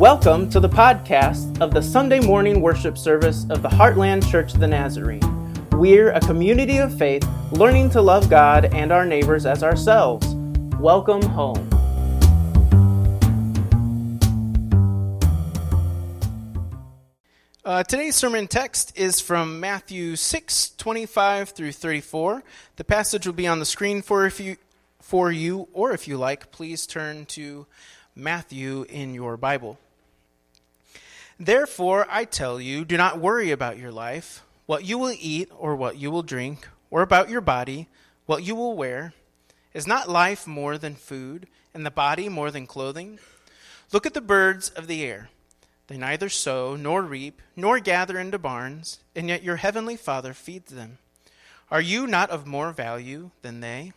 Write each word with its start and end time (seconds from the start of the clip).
Welcome 0.00 0.48
to 0.48 0.60
the 0.60 0.68
podcast 0.68 1.60
of 1.60 1.74
the 1.74 1.82
Sunday 1.82 2.20
morning 2.20 2.62
worship 2.62 2.96
service 2.96 3.44
of 3.50 3.60
the 3.60 3.68
Heartland 3.68 4.26
Church 4.30 4.54
of 4.54 4.60
the 4.60 4.66
Nazarene. 4.66 5.20
We're 5.72 6.12
a 6.12 6.20
community 6.20 6.78
of 6.78 6.96
faith 6.96 7.28
learning 7.52 7.90
to 7.90 8.00
love 8.00 8.30
God 8.30 8.64
and 8.74 8.92
our 8.92 9.04
neighbors 9.04 9.44
as 9.44 9.62
ourselves. 9.62 10.26
Welcome 10.78 11.20
home. 11.20 11.68
Uh, 17.62 17.82
today's 17.82 18.16
sermon 18.16 18.48
text 18.48 18.98
is 18.98 19.20
from 19.20 19.60
Matthew 19.60 20.16
6 20.16 20.70
25 20.78 21.50
through 21.50 21.72
34. 21.72 22.42
The 22.76 22.84
passage 22.84 23.26
will 23.26 23.34
be 23.34 23.46
on 23.46 23.58
the 23.58 23.66
screen 23.66 24.00
for, 24.00 24.24
if 24.24 24.40
you, 24.40 24.56
for 25.02 25.30
you, 25.30 25.68
or 25.74 25.92
if 25.92 26.08
you 26.08 26.16
like, 26.16 26.50
please 26.50 26.86
turn 26.86 27.26
to 27.26 27.66
Matthew 28.16 28.86
in 28.88 29.12
your 29.12 29.36
Bible. 29.36 29.78
Therefore, 31.42 32.06
I 32.10 32.26
tell 32.26 32.60
you, 32.60 32.84
do 32.84 32.98
not 32.98 33.18
worry 33.18 33.50
about 33.50 33.78
your 33.78 33.90
life, 33.90 34.44
what 34.66 34.84
you 34.84 34.98
will 34.98 35.16
eat 35.18 35.48
or 35.56 35.74
what 35.74 35.96
you 35.96 36.10
will 36.10 36.22
drink, 36.22 36.68
or 36.90 37.00
about 37.00 37.30
your 37.30 37.40
body, 37.40 37.88
what 38.26 38.44
you 38.44 38.54
will 38.54 38.76
wear. 38.76 39.14
Is 39.72 39.86
not 39.86 40.10
life 40.10 40.46
more 40.46 40.76
than 40.76 40.94
food, 40.94 41.48
and 41.72 41.86
the 41.86 41.90
body 41.90 42.28
more 42.28 42.50
than 42.50 42.66
clothing? 42.66 43.18
Look 43.90 44.04
at 44.04 44.12
the 44.12 44.20
birds 44.20 44.68
of 44.68 44.86
the 44.86 45.02
air. 45.02 45.30
They 45.86 45.96
neither 45.96 46.28
sow, 46.28 46.76
nor 46.76 47.00
reap, 47.00 47.40
nor 47.56 47.80
gather 47.80 48.18
into 48.18 48.38
barns, 48.38 49.00
and 49.16 49.28
yet 49.28 49.42
your 49.42 49.56
heavenly 49.56 49.96
Father 49.96 50.34
feeds 50.34 50.72
them. 50.72 50.98
Are 51.70 51.80
you 51.80 52.06
not 52.06 52.28
of 52.28 52.46
more 52.46 52.70
value 52.70 53.30
than 53.40 53.60
they? 53.60 53.94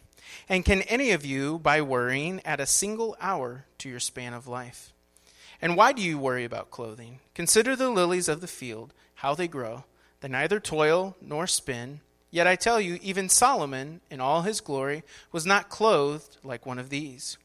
And 0.48 0.64
can 0.64 0.84
any 0.84 1.12
of 1.12 1.26
you, 1.26 1.60
by 1.60 1.82
worrying, 1.82 2.40
add 2.46 2.62
a 2.62 2.66
single 2.66 3.18
hour 3.20 3.66
to 3.80 3.90
your 3.90 4.00
span 4.00 4.34
of 4.34 4.48
life? 4.48 4.94
And 5.64 5.78
why 5.78 5.94
do 5.94 6.02
you 6.02 6.20
worry 6.20 6.44
about 6.44 6.72
clothing? 6.72 7.20
Consider 7.34 7.74
the 7.74 7.90
lilies 7.90 8.28
of 8.28 8.42
the 8.42 8.48
field, 8.48 8.94
how 9.16 9.34
they 9.34 9.48
grow. 9.48 9.86
They 10.20 10.28
neither 10.28 10.60
toil 10.60 11.16
nor 11.22 11.48
spin. 11.48 12.02
Yet 12.30 12.48
I 12.48 12.58
tell 12.58 12.82
you, 12.82 13.00
even 13.02 13.30
Solomon, 13.30 14.02
in 14.12 14.20
all 14.20 14.42
his 14.42 14.60
glory, 14.60 15.04
was 15.32 15.46
not 15.46 15.70
clothed 15.70 16.36
like 16.44 16.66
one 16.66 16.80
of 16.80 16.90
these. 16.90 17.38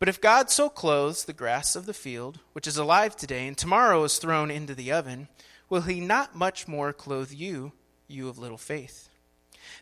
But 0.00 0.08
if 0.08 0.20
God 0.20 0.50
so 0.50 0.68
clothes 0.68 1.24
the 1.24 1.32
grass 1.32 1.76
of 1.76 1.86
the 1.86 1.94
field, 1.94 2.40
which 2.52 2.66
is 2.66 2.78
alive 2.78 3.14
today 3.14 3.46
and 3.46 3.56
tomorrow 3.56 4.02
is 4.02 4.18
thrown 4.18 4.50
into 4.50 4.74
the 4.74 4.90
oven, 4.90 5.28
will 5.70 5.82
he 5.82 6.00
not 6.00 6.34
much 6.34 6.66
more 6.66 6.92
clothe 6.92 7.30
you, 7.30 7.70
you 8.08 8.28
of 8.28 8.40
little 8.40 8.58
faith? 8.58 9.08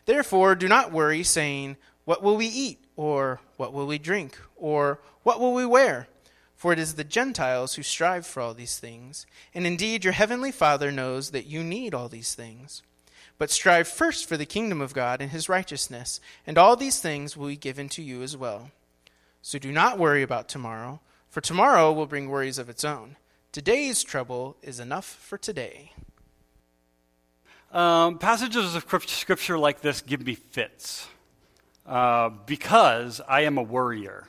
Therefore, 0.05 0.53
do 0.53 0.67
not 0.67 0.91
worry, 0.91 1.23
saying, 1.23 1.77
what 2.03 2.21
will 2.21 2.37
we 2.37 2.45
eat? 2.45 2.85
Or 2.95 3.41
what 3.57 3.73
will 3.73 3.87
we 3.87 3.97
drink? 3.97 4.39
Or 4.55 4.99
what 5.23 5.39
will 5.39 5.55
we 5.55 5.65
wear? 5.65 6.07
For 6.55 6.73
it 6.73 6.79
is 6.79 6.95
the 6.95 7.03
Gentiles 7.03 7.75
who 7.75 7.83
strive 7.83 8.25
for 8.25 8.41
all 8.41 8.53
these 8.53 8.79
things. 8.79 9.25
And 9.53 9.67
indeed, 9.67 10.03
your 10.03 10.13
heavenly 10.13 10.51
Father 10.51 10.91
knows 10.91 11.31
that 11.31 11.47
you 11.47 11.63
need 11.63 11.93
all 11.93 12.07
these 12.07 12.33
things. 12.33 12.81
But 13.37 13.51
strive 13.51 13.87
first 13.87 14.27
for 14.27 14.37
the 14.37 14.45
kingdom 14.45 14.79
of 14.79 14.93
God 14.93 15.21
and 15.21 15.31
his 15.31 15.49
righteousness, 15.49 16.21
and 16.47 16.57
all 16.57 16.75
these 16.75 17.01
things 17.01 17.35
will 17.35 17.49
be 17.49 17.57
given 17.57 17.89
to 17.89 18.01
you 18.01 18.21
as 18.21 18.37
well. 18.37 18.71
So 19.41 19.59
do 19.59 19.71
not 19.71 19.99
worry 19.99 20.23
about 20.23 20.47
tomorrow, 20.47 21.01
for 21.29 21.41
tomorrow 21.41 21.91
will 21.91 22.07
bring 22.07 22.29
worries 22.29 22.57
of 22.57 22.69
its 22.69 22.85
own. 22.85 23.17
Today's 23.51 24.03
trouble 24.03 24.55
is 24.61 24.79
enough 24.79 25.05
for 25.05 25.37
today. 25.37 25.91
Um, 27.71 28.19
passages 28.19 28.73
of 28.73 28.85
scripture 29.07 29.57
like 29.57 29.81
this 29.81 30.01
give 30.01 30.25
me 30.25 30.35
fits. 30.35 31.07
Uh, 31.85 32.29
because 32.45 33.21
I 33.27 33.41
am 33.41 33.57
a 33.57 33.63
worrier. 33.63 34.27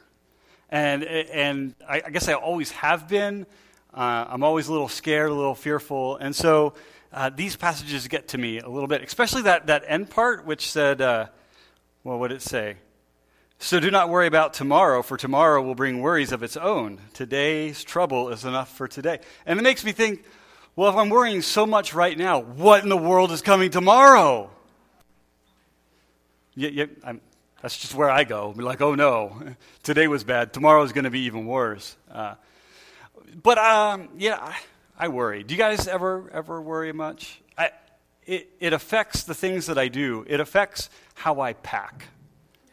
And, 0.71 1.05
and 1.05 1.75
I, 1.89 2.03
I 2.07 2.11
guess 2.11 2.29
I 2.29 2.35
always 2.35 2.71
have 2.73 3.09
been. 3.09 3.47
Uh, 3.95 4.27
I'm 4.29 4.43
always 4.43 4.69
a 4.69 4.73
little 4.73 4.89
scared, 4.89 5.31
a 5.31 5.35
little 5.35 5.55
fearful. 5.55 6.17
And 6.17 6.35
so 6.35 6.75
uh, 7.13 7.31
these 7.31 7.57
passages 7.57 8.09
get 8.09 8.29
to 8.29 8.39
me 8.39 8.59
a 8.59 8.69
little 8.69 8.89
bit, 8.89 9.03
especially 9.03 9.43
that, 9.43 9.69
that 9.69 9.85
end 9.87 10.11
part, 10.11 10.45
which 10.45 10.71
said, 10.71 11.01
uh, 11.01 11.27
well, 12.05 12.19
what 12.19 12.29
did 12.29 12.37
it 12.37 12.43
say? 12.43 12.77
So 13.59 13.81
do 13.81 13.91
not 13.91 14.11
worry 14.11 14.27
about 14.27 14.53
tomorrow, 14.53 15.03
for 15.03 15.17
tomorrow 15.17 15.63
will 15.63 15.75
bring 15.75 16.01
worries 16.01 16.31
of 16.31 16.43
its 16.43 16.59
own. 16.59 17.01
Today's 17.15 17.83
trouble 17.85 18.29
is 18.29 18.45
enough 18.45 18.77
for 18.77 18.87
today. 18.87 19.21
And 19.47 19.59
it 19.59 19.63
makes 19.63 19.83
me 19.83 19.93
think, 19.93 20.25
well, 20.75 20.91
if 20.91 20.97
I'm 20.97 21.09
worrying 21.09 21.41
so 21.41 21.65
much 21.65 21.95
right 21.95 22.19
now, 22.19 22.41
what 22.41 22.83
in 22.83 22.91
the 22.91 22.99
world 22.99 23.33
is 23.33 23.41
coming 23.41 23.71
tomorrow? 23.71 24.51
Yeah, 26.55 26.69
yeah, 26.69 26.85
I'm, 27.03 27.21
that's 27.67 27.79
just 27.79 27.97
where 27.97 28.09
I 28.09 28.23
go. 28.23 28.53
Be 28.53 28.63
like, 28.63 28.81
oh 28.81 28.95
no, 28.95 29.43
today 29.83 30.07
was 30.07 30.23
bad. 30.23 30.53
Tomorrow 30.53 30.85
is 30.85 30.93
going 30.93 31.03
to 31.03 31.11
be 31.11 31.23
even 31.23 31.47
worse. 31.47 31.97
Uh, 32.09 32.37
but 33.43 33.59
um, 33.59 34.09
yeah, 34.17 34.37
I, 34.41 34.57
I, 34.97 35.09
worry. 35.09 35.43
Do 35.43 35.53
you 35.53 35.59
guys 35.59 35.89
ever 35.89 36.31
ever 36.33 36.63
worry 36.63 36.93
much? 36.93 37.41
I, 37.59 37.73
it, 38.25 38.51
it 38.61 38.73
affects 38.73 39.25
the 39.25 39.35
things 39.35 39.67
that 39.67 39.79
I 39.79 39.89
do. 39.89 40.25
It 40.29 40.39
affects 40.39 40.91
how 41.15 41.41
I 41.41 41.55
pack 41.55 42.07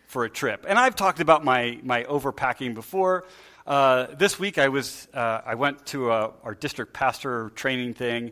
for 0.05 0.25
a 0.25 0.29
trip. 0.29 0.63
And 0.67 0.77
I've 0.77 0.95
talked 0.95 1.19
about 1.19 1.43
my 1.43 1.79
my 1.81 2.03
overpacking 2.03 2.75
before. 2.75 3.25
Uh, 3.65 4.13
this 4.13 4.37
week 4.37 4.59
I 4.59 4.69
was 4.69 5.07
uh, 5.11 5.41
I 5.43 5.55
went 5.55 5.87
to 5.87 6.11
a, 6.11 6.33
our 6.43 6.53
district 6.53 6.93
pastor 6.93 7.49
training 7.55 7.95
thing, 7.95 8.31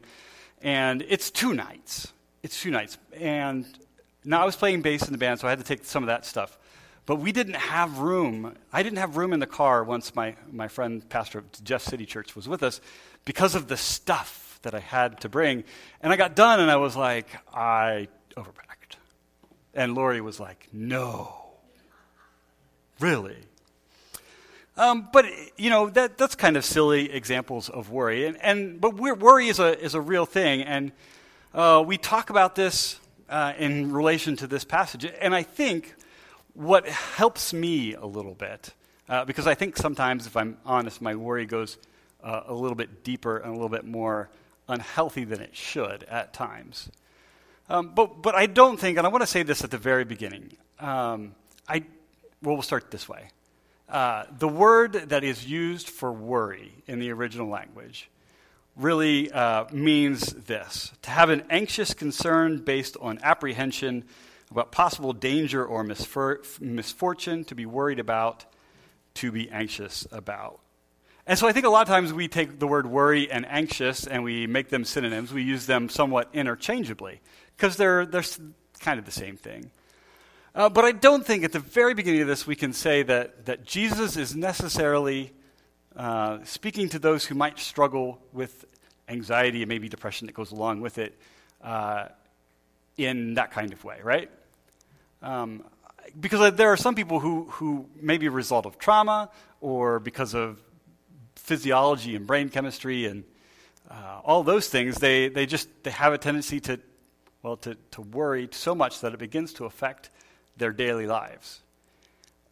and 0.61 1.03
it's 1.09 1.31
two 1.31 1.55
nights. 1.55 2.13
It's 2.43 2.61
two 2.61 2.69
nights, 2.69 2.99
and 3.13 3.65
now, 4.23 4.41
I 4.41 4.45
was 4.45 4.55
playing 4.55 4.81
bass 4.81 5.07
in 5.07 5.11
the 5.11 5.17
band, 5.17 5.39
so 5.39 5.47
I 5.47 5.49
had 5.49 5.59
to 5.59 5.65
take 5.65 5.83
some 5.83 6.03
of 6.03 6.07
that 6.07 6.25
stuff. 6.25 6.57
But 7.07 7.15
we 7.15 7.31
didn't 7.31 7.55
have 7.55 7.97
room. 7.99 8.55
I 8.71 8.83
didn't 8.83 8.99
have 8.99 9.17
room 9.17 9.33
in 9.33 9.39
the 9.39 9.47
car 9.47 9.83
once 9.83 10.13
my, 10.13 10.35
my 10.51 10.67
friend, 10.67 11.07
pastor 11.09 11.39
of 11.39 11.63
Jeff 11.63 11.81
City 11.81 12.05
Church, 12.05 12.35
was 12.35 12.47
with 12.47 12.61
us 12.61 12.79
because 13.25 13.55
of 13.55 13.67
the 13.67 13.77
stuff 13.77 14.59
that 14.61 14.75
I 14.75 14.79
had 14.79 15.21
to 15.21 15.29
bring. 15.29 15.63
And 16.01 16.13
I 16.13 16.17
got 16.17 16.35
done, 16.35 16.59
and 16.59 16.69
I 16.69 16.75
was 16.75 16.95
like, 16.95 17.27
I 17.51 18.07
overpacked. 18.37 18.97
And 19.73 19.95
Lori 19.95 20.21
was 20.21 20.39
like, 20.39 20.67
no. 20.71 21.33
Really? 22.99 23.37
Um, 24.77 25.09
but 25.11 25.25
you 25.57 25.69
know 25.69 25.89
that 25.89 26.17
that's 26.17 26.35
kind 26.35 26.55
of 26.55 26.63
silly 26.63 27.11
examples 27.11 27.67
of 27.67 27.89
worry, 27.89 28.25
and, 28.25 28.41
and 28.41 28.79
but 28.79 28.95
worry 28.95 29.49
is 29.49 29.59
a 29.59 29.77
is 29.77 29.95
a 29.95 30.01
real 30.01 30.25
thing, 30.25 30.61
and 30.61 30.93
uh, 31.53 31.83
we 31.85 31.97
talk 31.97 32.29
about 32.29 32.55
this 32.55 32.97
uh, 33.31 33.53
in 33.57 33.91
relation 33.91 34.35
to 34.35 34.45
this 34.45 34.63
passage. 34.63 35.05
And 35.05 35.33
I 35.33 35.41
think 35.41 35.95
what 36.53 36.85
helps 36.87 37.53
me 37.53 37.93
a 37.93 38.05
little 38.05 38.35
bit, 38.35 38.71
uh, 39.07 39.25
because 39.25 39.47
I 39.47 39.55
think 39.55 39.77
sometimes, 39.77 40.27
if 40.27 40.35
I'm 40.35 40.57
honest, 40.65 41.01
my 41.01 41.15
worry 41.15 41.45
goes 41.45 41.77
uh, 42.21 42.41
a 42.45 42.53
little 42.53 42.75
bit 42.75 43.03
deeper 43.03 43.37
and 43.37 43.49
a 43.49 43.53
little 43.53 43.69
bit 43.69 43.85
more 43.85 44.29
unhealthy 44.67 45.23
than 45.23 45.41
it 45.41 45.55
should 45.55 46.03
at 46.03 46.33
times. 46.33 46.91
Um, 47.69 47.93
but, 47.95 48.21
but 48.21 48.35
I 48.35 48.47
don't 48.47 48.77
think, 48.77 48.97
and 48.97 49.07
I 49.07 49.09
want 49.09 49.21
to 49.21 49.27
say 49.27 49.43
this 49.43 49.63
at 49.63 49.71
the 49.71 49.77
very 49.77 50.03
beginning. 50.03 50.57
Um, 50.79 51.33
I, 51.69 51.83
well, 52.43 52.55
we'll 52.55 52.61
start 52.61 52.91
this 52.91 53.07
way. 53.07 53.29
Uh, 53.87 54.25
the 54.39 54.47
word 54.47 54.93
that 55.09 55.23
is 55.23 55.45
used 55.45 55.87
for 55.89 56.11
worry 56.11 56.73
in 56.85 56.99
the 56.99 57.11
original 57.11 57.47
language 57.47 58.09
really 58.75 59.31
uh, 59.31 59.65
means 59.71 60.27
this 60.33 60.91
to 61.01 61.09
have 61.09 61.29
an 61.29 61.43
anxious 61.49 61.93
concern 61.93 62.57
based 62.59 62.97
on 63.01 63.19
apprehension 63.21 64.05
about 64.49 64.71
possible 64.71 65.13
danger 65.13 65.65
or 65.65 65.83
misfor- 65.83 66.59
misfortune, 66.59 67.43
to 67.45 67.55
be 67.55 67.65
worried 67.65 67.99
about, 67.99 68.45
to 69.15 69.31
be 69.31 69.49
anxious 69.49 70.05
about. 70.11 70.59
And 71.25 71.37
so 71.37 71.47
I 71.47 71.53
think 71.53 71.65
a 71.65 71.69
lot 71.69 71.83
of 71.83 71.87
times 71.87 72.11
we 72.11 72.27
take 72.27 72.59
the 72.59 72.67
word 72.67 72.85
worry 72.85 73.31
and 73.31 73.45
anxious 73.47 74.07
and 74.07 74.23
we 74.23 74.47
make 74.47 74.69
them 74.69 74.83
synonyms. 74.83 75.31
We 75.31 75.43
use 75.43 75.65
them 75.65 75.87
somewhat 75.87 76.29
interchangeably 76.33 77.21
because 77.55 77.77
they're, 77.77 78.05
they're 78.05 78.23
kind 78.79 78.99
of 78.99 79.05
the 79.05 79.11
same 79.11 79.37
thing. 79.37 79.71
Uh, 80.53 80.67
but 80.67 80.83
I 80.83 80.91
don't 80.91 81.25
think 81.25 81.45
at 81.45 81.53
the 81.53 81.59
very 81.59 81.93
beginning 81.93 82.21
of 82.21 82.27
this 82.27 82.45
we 82.45 82.55
can 82.55 82.73
say 82.73 83.03
that, 83.03 83.45
that 83.45 83.63
Jesus 83.63 84.17
is 84.17 84.35
necessarily 84.35 85.31
uh, 85.95 86.39
speaking 86.43 86.89
to 86.89 86.99
those 86.99 87.25
who 87.25 87.35
might 87.35 87.59
struggle 87.59 88.19
with 88.31 88.65
anxiety 89.07 89.61
and 89.61 89.69
maybe 89.69 89.89
depression 89.89 90.27
that 90.27 90.33
goes 90.33 90.51
along 90.51 90.81
with 90.81 90.97
it 90.97 91.17
uh, 91.61 92.07
in 92.97 93.33
that 93.35 93.51
kind 93.51 93.73
of 93.73 93.83
way, 93.83 93.99
right? 94.03 94.29
Um, 95.21 95.63
because 96.19 96.55
there 96.55 96.71
are 96.71 96.77
some 96.77 96.95
people 96.95 97.19
who, 97.19 97.45
who 97.51 97.85
maybe 97.99 98.25
a 98.25 98.31
result 98.31 98.65
of 98.65 98.77
trauma 98.77 99.29
or 99.59 99.99
because 99.99 100.33
of 100.33 100.59
physiology 101.35 102.15
and 102.15 102.25
brain 102.25 102.49
chemistry 102.49 103.05
and 103.05 103.23
uh, 103.89 104.21
all 104.23 104.43
those 104.43 104.69
things, 104.69 104.95
they, 104.97 105.27
they 105.27 105.45
just 105.45 105.67
they 105.83 105.91
have 105.91 106.13
a 106.13 106.17
tendency 106.17 106.59
to, 106.61 106.79
well, 107.43 107.57
to, 107.57 107.75
to 107.91 108.01
worry 108.01 108.47
so 108.51 108.73
much 108.73 109.01
that 109.01 109.13
it 109.13 109.19
begins 109.19 109.53
to 109.53 109.65
affect 109.65 110.09
their 110.57 110.71
daily 110.71 111.07
lives. 111.07 111.61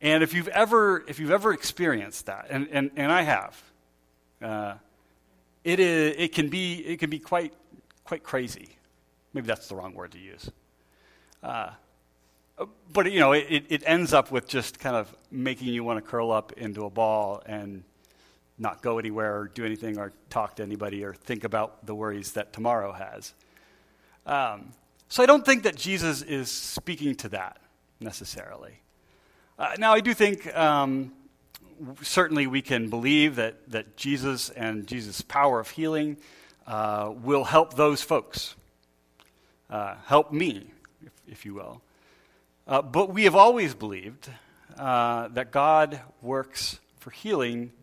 And 0.02 0.24
if 0.24 0.34
you've 0.34 0.48
ever, 0.50 1.04
if 1.08 1.20
you've 1.20 1.32
ever 1.32 1.54
experienced 1.54 2.28
that, 2.28 2.48
and, 2.50 2.68
and, 2.72 2.92
and 2.96 3.12
I 3.12 3.22
have, 3.24 3.64
uh, 4.42 4.74
it, 5.64 5.80
is, 5.80 6.16
it, 6.18 6.34
can, 6.34 6.50
be, 6.50 6.76
it 6.76 7.00
can 7.00 7.10
be 7.10 7.20
quite, 7.20 7.54
quite 8.06 8.24
crazy. 8.24 8.70
Maybe 9.34 9.48
that's 9.48 9.68
the 9.68 9.76
wrong 9.76 9.94
word 9.94 10.12
to 10.12 10.20
use. 10.20 10.50
Uh, 11.44 11.72
but, 12.92 13.12
you 13.12 13.20
know, 13.20 13.34
it, 13.34 13.66
it 13.70 13.84
ends 13.86 14.14
up 14.14 14.32
with 14.32 14.48
just 14.48 14.80
kind 14.80 14.96
of 14.96 15.14
making 15.32 15.68
you 15.68 15.84
want 15.84 16.04
to 16.04 16.10
curl 16.10 16.32
up 16.32 16.54
into 16.54 16.86
a 16.86 16.90
ball 16.90 17.44
and 17.46 17.84
not 18.58 18.82
go 18.82 19.00
anywhere 19.00 19.38
or 19.40 19.48
do 19.48 19.66
anything 19.66 19.98
or 19.98 20.12
talk 20.30 20.56
to 20.58 20.64
anybody 20.64 21.04
or 21.04 21.14
think 21.14 21.44
about 21.44 21.86
the 21.86 21.96
worries 21.96 22.34
that 22.34 22.52
tomorrow 22.52 22.92
has. 22.92 23.34
Um, 24.26 24.74
so 25.08 25.24
I 25.24 25.26
don't 25.26 25.46
think 25.46 25.64
that 25.64 25.76
Jesus 25.76 26.22
is 26.22 26.52
speaking 26.52 27.16
to 27.16 27.30
that 27.30 27.58
necessarily. 28.00 28.82
Uh, 29.60 29.76
now, 29.78 29.92
I 29.92 30.00
do 30.00 30.14
think 30.14 30.56
um, 30.56 31.12
certainly 32.02 32.48
we 32.48 32.62
can 32.62 32.90
believe 32.90 33.36
that, 33.36 33.70
that 33.72 33.98
Jesus 33.98 34.50
and 34.52 34.88
Jesus' 34.88 35.20
power 35.20 35.60
of 35.60 35.70
healing 35.70 36.16
uh, 36.66 37.12
will 37.14 37.44
help 37.44 37.74
those 37.74 38.02
folks, 38.02 38.56
uh, 39.70 39.96
help 40.06 40.32
me, 40.32 40.72
if, 41.06 41.12
if 41.28 41.46
you 41.46 41.56
will. 41.56 41.82
Uh, 42.70 42.82
but 42.82 43.10
we 43.14 43.26
have 43.26 43.36
always 43.36 43.74
believed 43.74 44.30
uh, 44.78 45.28
that 45.28 45.52
God 45.52 46.00
works 46.22 46.80
for 47.00 47.10
healing 47.12 47.74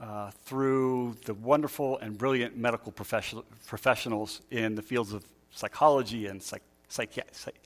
uh, 0.00 0.30
through 0.44 1.16
the 1.24 1.34
wonderful 1.34 1.98
and 1.98 2.16
brilliant 2.16 2.56
medical 2.56 2.92
profession- 2.92 3.42
professionals 3.66 4.40
in 4.52 4.76
the 4.76 4.82
fields 4.82 5.12
of 5.12 5.24
psychology 5.50 6.26
and 6.28 6.40
psych- 6.40 6.62
psychi- 6.88 7.24
psych- 7.32 7.60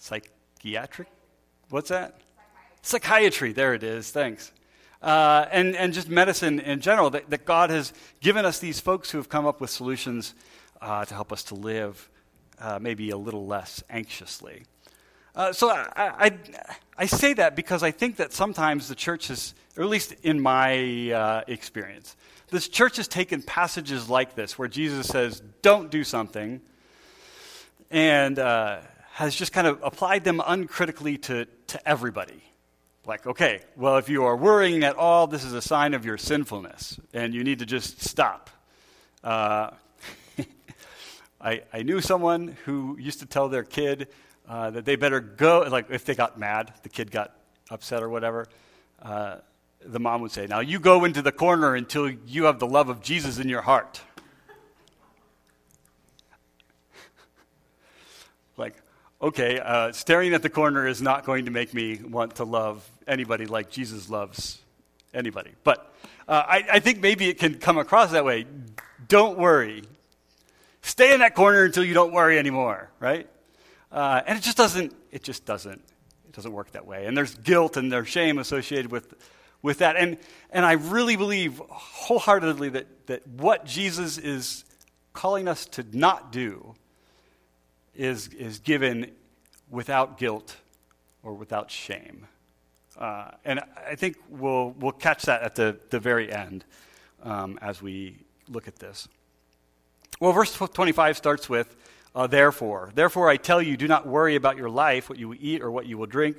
psychiatric. 0.00 1.06
What's 1.68 1.90
that? 1.90 2.22
Psychiatry. 2.86 3.52
There 3.52 3.74
it 3.74 3.82
is. 3.82 4.12
Thanks. 4.12 4.52
Uh, 5.02 5.44
and, 5.50 5.74
and 5.74 5.92
just 5.92 6.08
medicine 6.08 6.60
in 6.60 6.80
general, 6.80 7.10
that, 7.10 7.28
that, 7.30 7.44
God 7.44 7.68
has 7.70 7.92
given 8.20 8.44
us 8.44 8.60
these 8.60 8.78
folks 8.78 9.10
who 9.10 9.18
have 9.18 9.28
come 9.28 9.44
up 9.44 9.60
with 9.60 9.70
solutions 9.70 10.34
uh, 10.80 11.04
to 11.04 11.12
help 11.12 11.32
us 11.32 11.42
to 11.44 11.56
live 11.56 12.08
uh, 12.60 12.78
maybe 12.80 13.10
a 13.10 13.16
little 13.16 13.44
less 13.44 13.82
anxiously. 13.90 14.62
Uh, 15.34 15.52
so 15.52 15.68
I, 15.68 15.88
I, 15.96 16.38
I, 16.96 17.06
say 17.06 17.34
that 17.34 17.56
because 17.56 17.82
I 17.82 17.90
think 17.90 18.18
that 18.18 18.32
sometimes 18.32 18.86
the 18.86 18.94
church 18.94 19.28
has, 19.28 19.54
or 19.76 19.82
at 19.82 19.90
least 19.90 20.14
in 20.22 20.40
my 20.40 21.10
uh, 21.10 21.42
experience, 21.48 22.14
this 22.52 22.68
church 22.68 22.98
has 22.98 23.08
taken 23.08 23.42
passages 23.42 24.08
like 24.08 24.36
this 24.36 24.56
where 24.56 24.68
Jesus 24.68 25.08
says, 25.08 25.42
don't 25.60 25.90
do 25.90 26.04
something, 26.04 26.60
and 27.90 28.38
uh, 28.38 28.78
has 29.10 29.34
just 29.34 29.52
kind 29.52 29.66
of 29.66 29.80
applied 29.82 30.22
them 30.22 30.40
uncritically 30.46 31.18
to, 31.18 31.46
to 31.66 31.88
everybody. 31.88 32.44
Like, 33.06 33.24
okay, 33.24 33.60
well, 33.76 33.98
if 33.98 34.08
you 34.08 34.24
are 34.24 34.36
worrying 34.36 34.82
at 34.82 34.96
all, 34.96 35.28
this 35.28 35.44
is 35.44 35.52
a 35.52 35.62
sign 35.62 35.94
of 35.94 36.04
your 36.04 36.18
sinfulness, 36.18 36.98
and 37.14 37.32
you 37.32 37.44
need 37.44 37.60
to 37.60 37.66
just 37.66 38.02
stop. 38.02 38.50
Uh, 39.22 39.70
I, 41.40 41.62
I 41.72 41.82
knew 41.84 42.00
someone 42.00 42.56
who 42.64 42.96
used 42.98 43.20
to 43.20 43.26
tell 43.26 43.48
their 43.48 43.62
kid, 43.62 44.08
uh, 44.48 44.70
that 44.70 44.84
they 44.84 44.96
better 44.96 45.20
go, 45.20 45.60
like 45.70 45.86
if 45.88 46.04
they 46.04 46.16
got 46.16 46.36
mad, 46.36 46.72
the 46.82 46.88
kid 46.88 47.12
got 47.12 47.36
upset 47.70 48.02
or 48.02 48.08
whatever, 48.08 48.48
uh, 49.00 49.36
the 49.84 50.00
mom 50.00 50.20
would 50.22 50.32
say, 50.32 50.48
Now 50.48 50.58
you 50.58 50.80
go 50.80 51.04
into 51.04 51.22
the 51.22 51.30
corner 51.30 51.76
until 51.76 52.10
you 52.10 52.44
have 52.44 52.58
the 52.58 52.66
love 52.66 52.88
of 52.88 53.02
Jesus 53.02 53.38
in 53.38 53.48
your 53.48 53.62
heart. 53.62 54.00
like, 58.56 58.74
okay, 59.22 59.60
uh, 59.60 59.92
staring 59.92 60.34
at 60.34 60.42
the 60.42 60.50
corner 60.50 60.88
is 60.88 61.00
not 61.00 61.24
going 61.24 61.44
to 61.44 61.52
make 61.52 61.72
me 61.72 62.00
want 62.02 62.34
to 62.36 62.44
love 62.44 62.90
anybody 63.06 63.46
like 63.46 63.70
Jesus 63.70 64.08
loves 64.08 64.58
anybody. 65.14 65.50
But 65.64 65.94
uh, 66.28 66.42
I, 66.46 66.64
I 66.72 66.80
think 66.80 67.00
maybe 67.00 67.28
it 67.28 67.38
can 67.38 67.54
come 67.54 67.78
across 67.78 68.12
that 68.12 68.24
way. 68.24 68.46
Don't 69.08 69.38
worry. 69.38 69.82
Stay 70.82 71.12
in 71.12 71.20
that 71.20 71.34
corner 71.34 71.64
until 71.64 71.84
you 71.84 71.94
don't 71.94 72.12
worry 72.12 72.38
anymore, 72.38 72.90
right? 73.00 73.28
Uh, 73.90 74.22
and 74.26 74.38
it 74.38 74.42
just 74.42 74.56
doesn't, 74.56 74.94
it 75.10 75.22
just 75.22 75.44
doesn't, 75.44 75.82
it 76.28 76.32
doesn't 76.32 76.52
work 76.52 76.70
that 76.72 76.86
way. 76.86 77.06
And 77.06 77.16
there's 77.16 77.34
guilt 77.34 77.76
and 77.76 77.90
there's 77.90 78.08
shame 78.08 78.38
associated 78.38 78.90
with, 78.90 79.14
with 79.62 79.78
that. 79.78 79.96
And, 79.96 80.18
and 80.50 80.64
I 80.64 80.72
really 80.72 81.16
believe 81.16 81.60
wholeheartedly 81.68 82.70
that, 82.70 82.86
that 83.06 83.26
what 83.26 83.64
Jesus 83.64 84.18
is 84.18 84.64
calling 85.12 85.48
us 85.48 85.66
to 85.66 85.84
not 85.92 86.30
do 86.30 86.74
is, 87.94 88.28
is 88.28 88.58
given 88.58 89.10
without 89.70 90.18
guilt 90.18 90.56
or 91.22 91.34
without 91.34 91.70
shame. 91.70 92.26
Uh, 92.98 93.30
and 93.44 93.60
I 93.86 93.94
think 93.94 94.16
we'll, 94.28 94.70
we'll 94.78 94.92
catch 94.92 95.24
that 95.24 95.42
at 95.42 95.54
the, 95.54 95.78
the 95.90 96.00
very 96.00 96.32
end 96.32 96.64
um, 97.22 97.58
as 97.60 97.82
we 97.82 98.18
look 98.48 98.68
at 98.68 98.76
this. 98.76 99.08
Well, 100.18 100.32
verse 100.32 100.54
25 100.54 101.16
starts 101.16 101.48
with, 101.48 101.76
uh, 102.14 102.26
therefore. 102.26 102.90
Therefore, 102.94 103.28
I 103.28 103.36
tell 103.36 103.60
you, 103.60 103.76
do 103.76 103.86
not 103.86 104.06
worry 104.06 104.34
about 104.34 104.56
your 104.56 104.70
life, 104.70 105.10
what 105.10 105.18
you 105.18 105.28
will 105.28 105.38
eat 105.38 105.60
or 105.60 105.70
what 105.70 105.86
you 105.86 105.98
will 105.98 106.06
drink, 106.06 106.38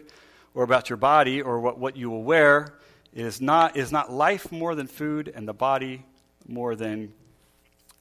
or 0.55 0.63
about 0.63 0.89
your 0.89 0.97
body 0.97 1.41
or 1.41 1.59
what, 1.59 1.77
what 1.77 1.95
you 1.95 2.09
will 2.09 2.23
wear. 2.23 2.73
It 3.13 3.25
is 3.25 3.39
not, 3.39 3.77
is 3.77 3.91
not 3.91 4.11
life 4.11 4.51
more 4.51 4.73
than 4.73 4.87
food, 4.87 5.31
and 5.33 5.47
the 5.47 5.53
body 5.53 6.05
more 6.47 6.75
than 6.75 7.13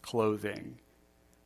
clothing. 0.03 0.79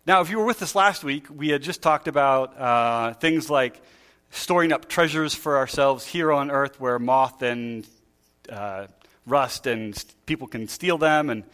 Now, 0.06 0.20
if 0.20 0.30
you 0.30 0.38
were 0.38 0.44
with 0.44 0.62
us 0.62 0.74
last 0.74 1.04
week, 1.04 1.26
we 1.34 1.48
had 1.48 1.62
just 1.62 1.82
talked 1.82 2.08
about 2.08 2.58
uh, 2.58 3.14
things 3.14 3.50
like 3.50 3.82
storing 4.30 4.72
up 4.72 4.88
treasures 4.88 5.34
for 5.34 5.56
ourselves 5.58 6.06
here 6.06 6.32
on 6.32 6.50
earth 6.50 6.80
where 6.80 6.98
moth 6.98 7.42
and 7.42 7.86
uh, 8.48 8.86
rust 9.26 9.66
and 9.66 10.04
people 10.26 10.46
can 10.46 10.68
steal 10.68 10.98
them, 10.98 11.30
and, 11.30 11.44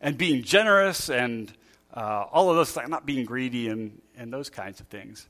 and 0.00 0.18
being 0.18 0.42
generous 0.42 1.08
and 1.08 1.52
uh, 1.94 2.24
all 2.32 2.50
of 2.50 2.56
those, 2.56 2.70
things, 2.70 2.88
not 2.88 3.06
being 3.06 3.24
greedy 3.24 3.68
and, 3.68 4.00
and 4.16 4.32
those 4.32 4.50
kinds 4.50 4.80
of 4.80 4.86
things. 4.88 5.28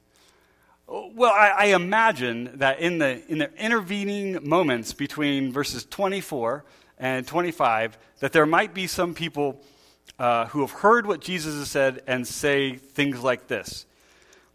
Well, 0.86 1.32
I, 1.32 1.48
I, 1.48 1.64
imagine 1.66 2.58
that 2.58 2.78
in 2.78 2.98
the, 2.98 3.22
in 3.30 3.38
the 3.38 3.50
intervening 3.54 4.46
moments 4.46 4.92
between 4.92 5.50
verses 5.50 5.86
24 5.86 6.62
and 6.98 7.26
25, 7.26 7.96
that 8.20 8.32
there 8.32 8.44
might 8.44 8.74
be 8.74 8.86
some 8.86 9.14
people 9.14 9.62
uh, 10.18 10.46
who 10.46 10.60
have 10.60 10.72
heard 10.72 11.06
what 11.06 11.20
Jesus 11.20 11.54
has 11.54 11.70
said 11.70 12.02
and 12.06 12.26
say 12.26 12.74
things 12.74 13.22
like 13.22 13.46
this 13.48 13.86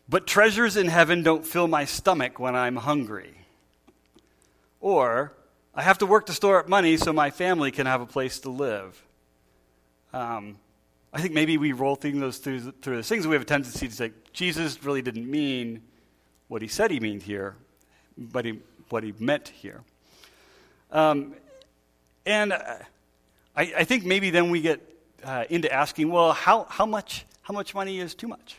But 0.10 0.26
treasures 0.26 0.76
in 0.76 0.88
heaven 0.88 1.22
don't 1.22 1.46
fill 1.46 1.68
my 1.68 1.86
stomach 1.86 2.40
when 2.40 2.56
I'm 2.56 2.78
hungry. 2.78 3.36
Or, 4.82 5.34
I 5.76 5.84
have 5.84 6.00
to 6.00 6.08
work 6.08 6.26
to 6.28 6.34
store 6.34 6.60
up 6.60 6.68
money 6.68 6.98
so 6.98 7.14
my 7.14 7.30
family 7.30 7.70
can 7.72 7.86
have 7.86 8.02
a 8.02 8.08
place 8.08 8.40
to 8.40 8.50
live. 8.50 9.02
Um, 10.12 10.58
I 11.14 11.22
think 11.22 11.34
maybe 11.34 11.58
we 11.58 11.74
roll 11.74 11.96
those 11.96 12.40
through, 12.40 12.72
through 12.72 12.96
those 12.96 13.08
things. 13.08 13.28
We 13.28 13.36
have 13.36 13.44
a 13.44 13.46
tendency 13.46 13.88
to 13.88 13.94
say 13.94 14.12
Jesus 14.34 14.84
really 14.84 15.04
didn't 15.04 15.30
mean 15.30 15.84
what 16.48 16.64
he 16.64 16.68
said 16.68 16.90
he 16.90 17.00
meant 17.00 17.22
here, 17.22 17.56
but 18.18 18.46
he, 18.46 18.60
what 18.90 19.04
he 19.04 19.14
meant 19.20 19.50
here. 19.50 19.82
Um, 20.92 21.36
and 22.26 22.52
uh, 22.52 22.78
I, 23.56 23.74
I, 23.78 23.84
think 23.84 24.06
maybe 24.06 24.32
then 24.32 24.50
we 24.50 24.62
get 24.62 24.82
uh, 25.24 25.46
into 25.52 25.72
asking, 25.72 26.10
well, 26.10 26.34
how, 26.34 26.64
how, 26.64 26.88
much, 26.88 27.26
how 27.44 27.54
much 27.54 27.76
money 27.76 28.00
is 28.00 28.16
too 28.16 28.28
much? 28.28 28.58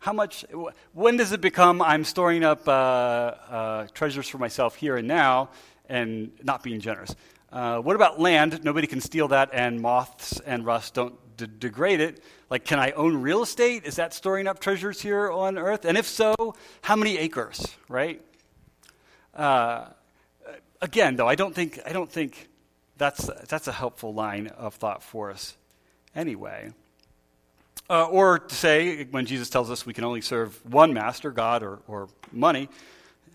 How 0.00 0.12
much, 0.12 0.44
when 0.92 1.16
does 1.16 1.32
it 1.32 1.40
become 1.40 1.82
I'm 1.82 2.04
storing 2.04 2.44
up 2.44 2.68
uh, 2.68 2.70
uh 2.70 3.86
treasures 3.94 4.28
for 4.28 4.38
myself 4.38 4.76
here 4.76 4.96
and 4.96 5.08
now 5.08 5.50
and 5.88 6.30
not 6.42 6.62
being 6.62 6.80
generous? 6.80 7.14
Uh, 7.50 7.78
what 7.78 7.96
about 7.96 8.20
land? 8.20 8.62
Nobody 8.62 8.86
can 8.86 9.00
steal 9.00 9.28
that, 9.28 9.50
and 9.52 9.80
moths 9.80 10.38
and 10.40 10.66
rust 10.66 10.94
don't 10.94 11.14
d- 11.36 11.46
degrade 11.58 12.00
it. 12.00 12.22
Like, 12.50 12.64
can 12.64 12.78
I 12.78 12.90
own 12.92 13.22
real 13.22 13.42
estate? 13.42 13.84
Is 13.84 13.96
that 13.96 14.12
storing 14.12 14.46
up 14.46 14.60
treasures 14.60 15.00
here 15.00 15.30
on 15.30 15.58
earth? 15.58 15.84
And 15.84 15.96
if 15.96 16.06
so, 16.06 16.34
how 16.82 16.94
many 16.94 17.16
acres, 17.16 17.66
right? 17.88 18.20
Uh, 19.34 19.86
again, 20.82 21.16
though, 21.16 21.28
I 21.28 21.34
don't 21.34 21.54
think, 21.54 21.80
I 21.86 21.92
don't 21.92 22.10
think 22.10 22.48
that's, 22.98 23.30
that's 23.48 23.66
a 23.66 23.72
helpful 23.72 24.12
line 24.12 24.48
of 24.48 24.74
thought 24.74 25.02
for 25.02 25.30
us 25.30 25.56
anyway. 26.14 26.72
Uh, 27.90 28.06
or 28.06 28.38
to 28.38 28.54
say, 28.54 29.04
when 29.04 29.24
Jesus 29.24 29.48
tells 29.48 29.70
us 29.70 29.86
we 29.86 29.94
can 29.94 30.04
only 30.04 30.20
serve 30.20 30.60
one 30.70 30.92
master, 30.92 31.30
God 31.30 31.62
or, 31.62 31.78
or 31.88 32.08
money, 32.32 32.68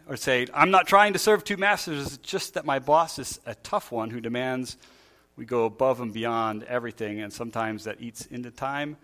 or 0.07 0.15
say, 0.15 0.45
I'm 0.53 0.69
not 0.69 0.85
trying 0.85 1.13
to 1.13 1.19
serve 1.19 1.43
two 1.43 1.57
masters, 1.57 2.05
it's 2.05 2.17
just 2.17 2.53
that 2.53 2.65
my 2.65 2.77
boss 2.77 3.17
is 3.17 3.39
a 3.47 3.55
tough 3.55 3.91
one 3.91 4.11
who 4.11 4.21
demands 4.21 4.77
we 5.35 5.45
go 5.45 5.65
above 5.65 6.01
and 6.01 6.13
beyond 6.13 6.63
everything, 6.63 7.19
and 7.19 7.33
sometimes 7.33 7.85
that 7.85 7.99
eats 7.99 8.27
into 8.27 8.51
time 8.51 8.97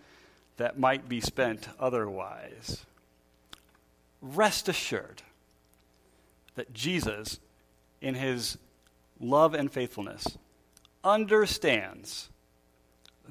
that 0.58 0.78
might 0.78 1.10
be 1.10 1.20
spent 1.22 1.68
otherwise. 1.80 2.86
Rest 4.22 4.70
assured 4.70 5.24
that 6.56 6.74
Jesus, 6.74 7.40
in 8.02 8.14
his 8.14 8.58
love 9.20 9.54
and 9.54 9.72
faithfulness, 9.72 10.38
understands 11.04 12.30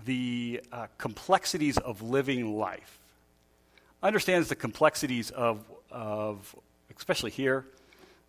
the 0.04 0.60
uh, 0.72 0.86
complexities 0.98 1.78
of 1.78 2.02
living 2.02 2.56
life, 2.56 2.98
understands 4.02 4.48
the 4.48 4.56
complexities 4.56 5.30
of, 5.30 5.64
of 5.90 6.54
especially 6.96 7.30
here, 7.30 7.64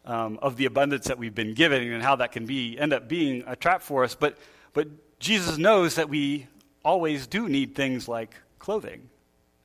um, 0.05 0.39
of 0.41 0.57
the 0.57 0.65
abundance 0.65 1.05
that 1.05 1.17
we've 1.17 1.35
been 1.35 1.53
given 1.53 1.91
and 1.91 2.01
how 2.01 2.15
that 2.15 2.31
can 2.31 2.45
be 2.45 2.77
end 2.79 2.93
up 2.93 3.07
being 3.07 3.43
a 3.45 3.55
trap 3.55 3.81
for 3.81 4.03
us. 4.03 4.15
But 4.15 4.37
but 4.73 4.87
Jesus 5.19 5.57
knows 5.57 5.95
that 5.95 6.09
we 6.09 6.47
always 6.83 7.27
do 7.27 7.49
need 7.49 7.75
things 7.75 8.07
like 8.07 8.35
clothing 8.57 9.09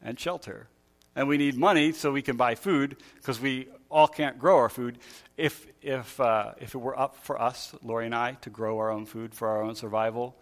and 0.03 0.19
shelter. 0.19 0.69
And 1.17 1.29
we 1.29 1.39
need 1.39 1.57
money 1.57 1.93
so 1.93 2.11
we 2.11 2.23
can 2.23 2.37
buy 2.37 2.57
food 2.57 2.97
because 3.17 3.41
we 3.41 3.69
all 3.91 4.09
can't 4.09 4.39
grow 4.39 4.57
our 4.57 4.69
food. 4.69 4.99
If, 5.37 5.67
if, 5.81 6.19
uh, 6.21 6.55
if 6.61 6.75
it 6.75 6.79
were 6.79 6.99
up 6.99 7.17
for 7.17 7.41
us, 7.41 7.73
Lori 7.83 8.07
and 8.07 8.15
I, 8.15 8.33
to 8.41 8.51
grow 8.51 8.79
our 8.79 8.91
own 8.91 9.07
food 9.07 9.35
for 9.35 9.49
our 9.49 9.63
own 9.63 9.77
survival, 9.77 10.35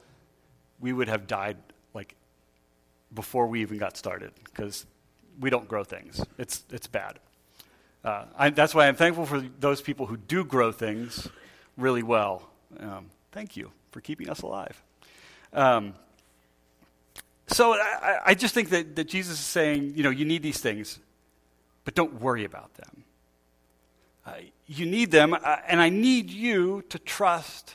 we 0.83 0.93
would 0.93 1.09
have 1.09 1.27
died 1.27 1.57
like 1.95 2.15
before 3.15 3.47
we 3.47 3.63
even 3.63 3.79
got 3.79 3.97
started 3.97 4.33
because 4.45 4.85
we 5.41 5.49
don't 5.49 5.69
grow 5.69 5.85
things. 5.85 6.23
It's, 6.37 6.65
it's 6.71 6.87
bad. 6.87 7.19
Uh, 8.05 8.25
I, 8.37 8.51
that's 8.51 8.75
why 8.75 8.89
I'm 8.89 8.97
thankful 8.97 9.25
for 9.25 9.41
those 9.61 9.81
people 9.81 10.07
who 10.07 10.17
do 10.17 10.45
grow 10.45 10.73
things 10.73 11.29
really 11.77 12.03
well. 12.03 12.51
Um, 12.81 13.07
thank 13.31 13.57
you 13.57 13.71
for 13.93 14.01
keeping 14.01 14.29
us 14.29 14.43
alive. 14.43 14.83
Um, 15.53 15.95
so 17.47 17.75
I, 17.75 18.19
I, 18.27 18.35
just 18.35 18.55
think 18.55 18.71
that, 18.71 18.97
that 18.97 19.09
Jesus 19.09 19.39
is 19.39 19.45
saying, 19.45 19.93
you 19.95 20.03
know, 20.03 20.11
you 20.11 20.25
need 20.25 20.43
these 20.43 20.59
things, 20.59 20.99
but 21.85 21.95
don't 21.95 22.21
worry 22.21 22.45
about 22.45 22.75
them. 22.75 23.05
Uh, 24.25 24.33
you 24.67 24.87
need 24.87 25.11
them, 25.11 25.35
uh, 25.35 25.57
and 25.67 25.81
I 25.81 25.91
need 25.91 26.31
you 26.31 26.83
to 26.89 26.99
trust 26.99 27.75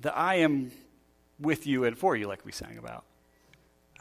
that 0.00 0.16
I 0.16 0.36
am 0.36 0.70
with 1.38 1.66
you 1.66 1.84
and 1.84 1.96
for 1.96 2.16
you, 2.16 2.26
like 2.26 2.44
we 2.44 2.52
sang 2.52 2.78
about. 2.78 3.04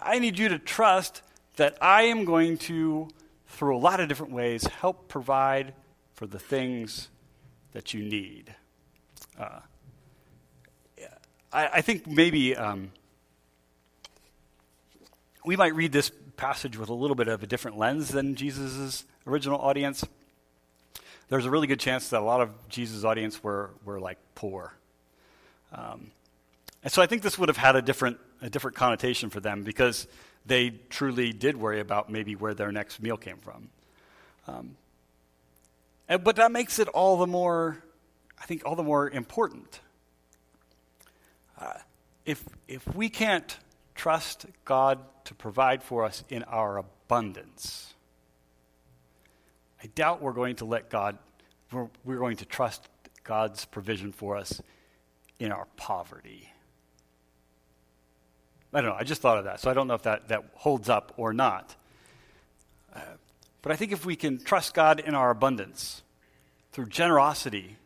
I 0.01 0.19
need 0.19 0.37
you 0.37 0.49
to 0.49 0.59
trust 0.59 1.21
that 1.55 1.77
I 1.81 2.03
am 2.03 2.25
going 2.25 2.57
to, 2.59 3.09
through 3.47 3.75
a 3.75 3.79
lot 3.79 3.99
of 3.99 4.07
different 4.07 4.33
ways, 4.33 4.65
help 4.65 5.07
provide 5.07 5.73
for 6.13 6.27
the 6.27 6.39
things 6.39 7.09
that 7.73 7.93
you 7.93 8.03
need. 8.03 8.53
Uh, 9.39 9.59
I, 11.51 11.67
I, 11.73 11.81
think 11.81 12.07
maybe 12.07 12.55
um, 12.55 12.91
we 15.45 15.55
might 15.55 15.75
read 15.75 15.91
this 15.91 16.11
passage 16.37 16.77
with 16.77 16.89
a 16.89 16.93
little 16.93 17.15
bit 17.15 17.27
of 17.27 17.43
a 17.43 17.47
different 17.47 17.77
lens 17.77 18.09
than 18.09 18.35
Jesus' 18.35 19.05
original 19.25 19.59
audience. 19.59 20.05
There's 21.29 21.45
a 21.45 21.49
really 21.49 21.67
good 21.67 21.79
chance 21.79 22.09
that 22.09 22.21
a 22.21 22.25
lot 22.25 22.41
of 22.41 22.49
Jesus' 22.69 23.03
audience 23.03 23.43
were, 23.43 23.71
were 23.83 23.99
like 23.99 24.17
poor. 24.35 24.73
Um, 25.73 26.11
and 26.85 26.93
so 26.93 27.01
I 27.01 27.07
think 27.07 27.23
this 27.23 27.39
would 27.39 27.49
have 27.49 27.57
had 27.57 27.75
a 27.75 27.81
different, 27.81 28.19
a 28.43 28.49
different 28.49 28.77
connotation 28.77 29.31
for 29.31 29.39
them 29.39 29.63
because 29.63 30.05
they 30.45 30.69
truly 30.69 31.33
did 31.33 31.57
worry 31.57 31.79
about 31.79 32.11
maybe 32.11 32.35
where 32.35 32.53
their 32.53 32.71
next 32.71 33.01
meal 33.01 33.17
came 33.17 33.37
from. 33.37 33.69
Um, 34.47 34.77
and, 36.07 36.23
but 36.23 36.35
that 36.35 36.51
makes 36.51 36.77
it 36.77 36.87
all 36.89 37.17
the 37.17 37.25
more, 37.25 37.83
I 38.39 38.45
think, 38.45 38.61
all 38.67 38.75
the 38.75 38.83
more 38.83 39.09
important. 39.09 39.79
Uh, 41.59 41.73
if, 42.23 42.43
if 42.67 42.87
we 42.95 43.09
can't 43.09 43.57
trust 43.95 44.45
God 44.63 44.99
to 45.23 45.33
provide 45.33 45.81
for 45.81 46.05
us 46.05 46.23
in 46.29 46.43
our 46.43 46.77
abundance, 46.77 47.95
I 49.83 49.87
doubt 49.87 50.21
we're 50.21 50.33
going 50.33 50.57
to 50.57 50.65
let 50.65 50.91
God, 50.91 51.17
we're, 51.71 51.87
we're 52.03 52.19
going 52.19 52.37
to 52.37 52.45
trust 52.45 52.87
God's 53.23 53.65
provision 53.65 54.11
for 54.11 54.37
us 54.37 54.61
in 55.39 55.51
our 55.51 55.65
poverty. 55.77 56.51
I 58.75 58.81
don't 58.81 58.89
know. 58.89 58.97
I 58.99 59.05
just 59.05 59.21
thought 59.21 59.37
of 59.37 59.45
that. 59.45 59.61
So 59.61 59.71
I 59.71 59.73
don't 59.73 59.87
know 59.87 59.93
if 59.93 60.03
that, 60.03 60.27
that 60.27 60.43
holds 60.53 60.89
up 60.89 61.13
or 61.15 61.31
not. 61.33 61.73
Uh, 62.93 62.99
but 63.61 63.71
I 63.71 63.77
think 63.77 63.93
if 63.93 64.05
we 64.05 64.17
can 64.17 64.37
trust 64.37 64.73
God 64.73 64.99
in 64.99 65.15
our 65.15 65.29
abundance, 65.29 66.01
through 66.73 66.87
generosity, 66.87 67.77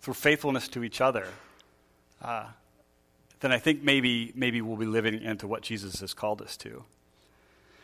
through 0.00 0.14
faithfulness 0.14 0.66
to 0.68 0.82
each 0.82 1.02
other, 1.02 1.28
uh, 2.22 2.46
then 3.40 3.52
I 3.52 3.58
think 3.58 3.82
maybe, 3.82 4.32
maybe 4.34 4.62
we'll 4.62 4.78
be 4.78 4.86
living 4.86 5.22
into 5.22 5.46
what 5.46 5.60
Jesus 5.60 6.00
has 6.00 6.14
called 6.14 6.40
us 6.40 6.56
to. 6.56 6.82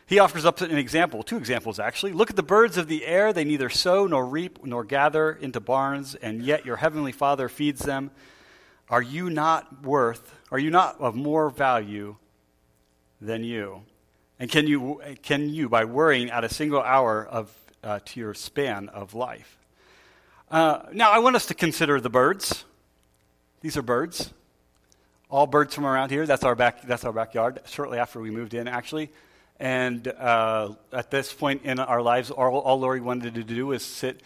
He 0.06 0.18
offers 0.18 0.46
up 0.46 0.62
an 0.62 0.78
example, 0.78 1.22
two 1.22 1.36
examples 1.36 1.78
actually. 1.78 2.12
Look 2.12 2.30
at 2.30 2.36
the 2.36 2.42
birds 2.42 2.78
of 2.78 2.88
the 2.88 3.04
air. 3.04 3.34
They 3.34 3.44
neither 3.44 3.68
sow 3.68 4.06
nor 4.06 4.24
reap 4.24 4.64
nor 4.64 4.84
gather 4.84 5.32
into 5.32 5.60
barns, 5.60 6.14
and 6.14 6.42
yet 6.42 6.64
your 6.64 6.76
heavenly 6.76 7.12
Father 7.12 7.50
feeds 7.50 7.82
them. 7.82 8.10
Are 8.88 9.02
you 9.02 9.28
not 9.28 9.82
worth, 9.82 10.34
are 10.50 10.58
you 10.58 10.70
not 10.70 10.98
of 10.98 11.14
more 11.14 11.50
value 11.50 12.16
than 13.24 13.44
you? 13.44 13.82
And 14.38 14.50
can 14.50 14.66
you, 14.66 15.00
can 15.22 15.48
you 15.48 15.68
by 15.68 15.84
worrying, 15.84 16.30
add 16.30 16.44
a 16.44 16.48
single 16.48 16.82
hour 16.82 17.24
of, 17.24 17.54
uh, 17.82 18.00
to 18.04 18.20
your 18.20 18.34
span 18.34 18.88
of 18.88 19.14
life? 19.14 19.58
Uh, 20.50 20.82
now, 20.92 21.10
I 21.10 21.18
want 21.18 21.36
us 21.36 21.46
to 21.46 21.54
consider 21.54 22.00
the 22.00 22.10
birds. 22.10 22.64
These 23.60 23.76
are 23.76 23.82
birds. 23.82 24.32
All 25.30 25.46
birds 25.46 25.74
from 25.74 25.86
around 25.86 26.10
here. 26.10 26.26
That's 26.26 26.44
our, 26.44 26.54
back, 26.54 26.82
that's 26.82 27.04
our 27.04 27.12
backyard, 27.12 27.60
shortly 27.66 27.98
after 27.98 28.20
we 28.20 28.30
moved 28.30 28.54
in, 28.54 28.68
actually. 28.68 29.10
And 29.58 30.06
uh, 30.06 30.74
at 30.92 31.10
this 31.10 31.32
point 31.32 31.62
in 31.64 31.78
our 31.78 32.02
lives, 32.02 32.30
all, 32.30 32.58
all 32.58 32.78
Lori 32.78 33.00
wanted 33.00 33.34
to 33.34 33.44
do 33.44 33.66
was 33.68 33.84
sit 33.84 34.20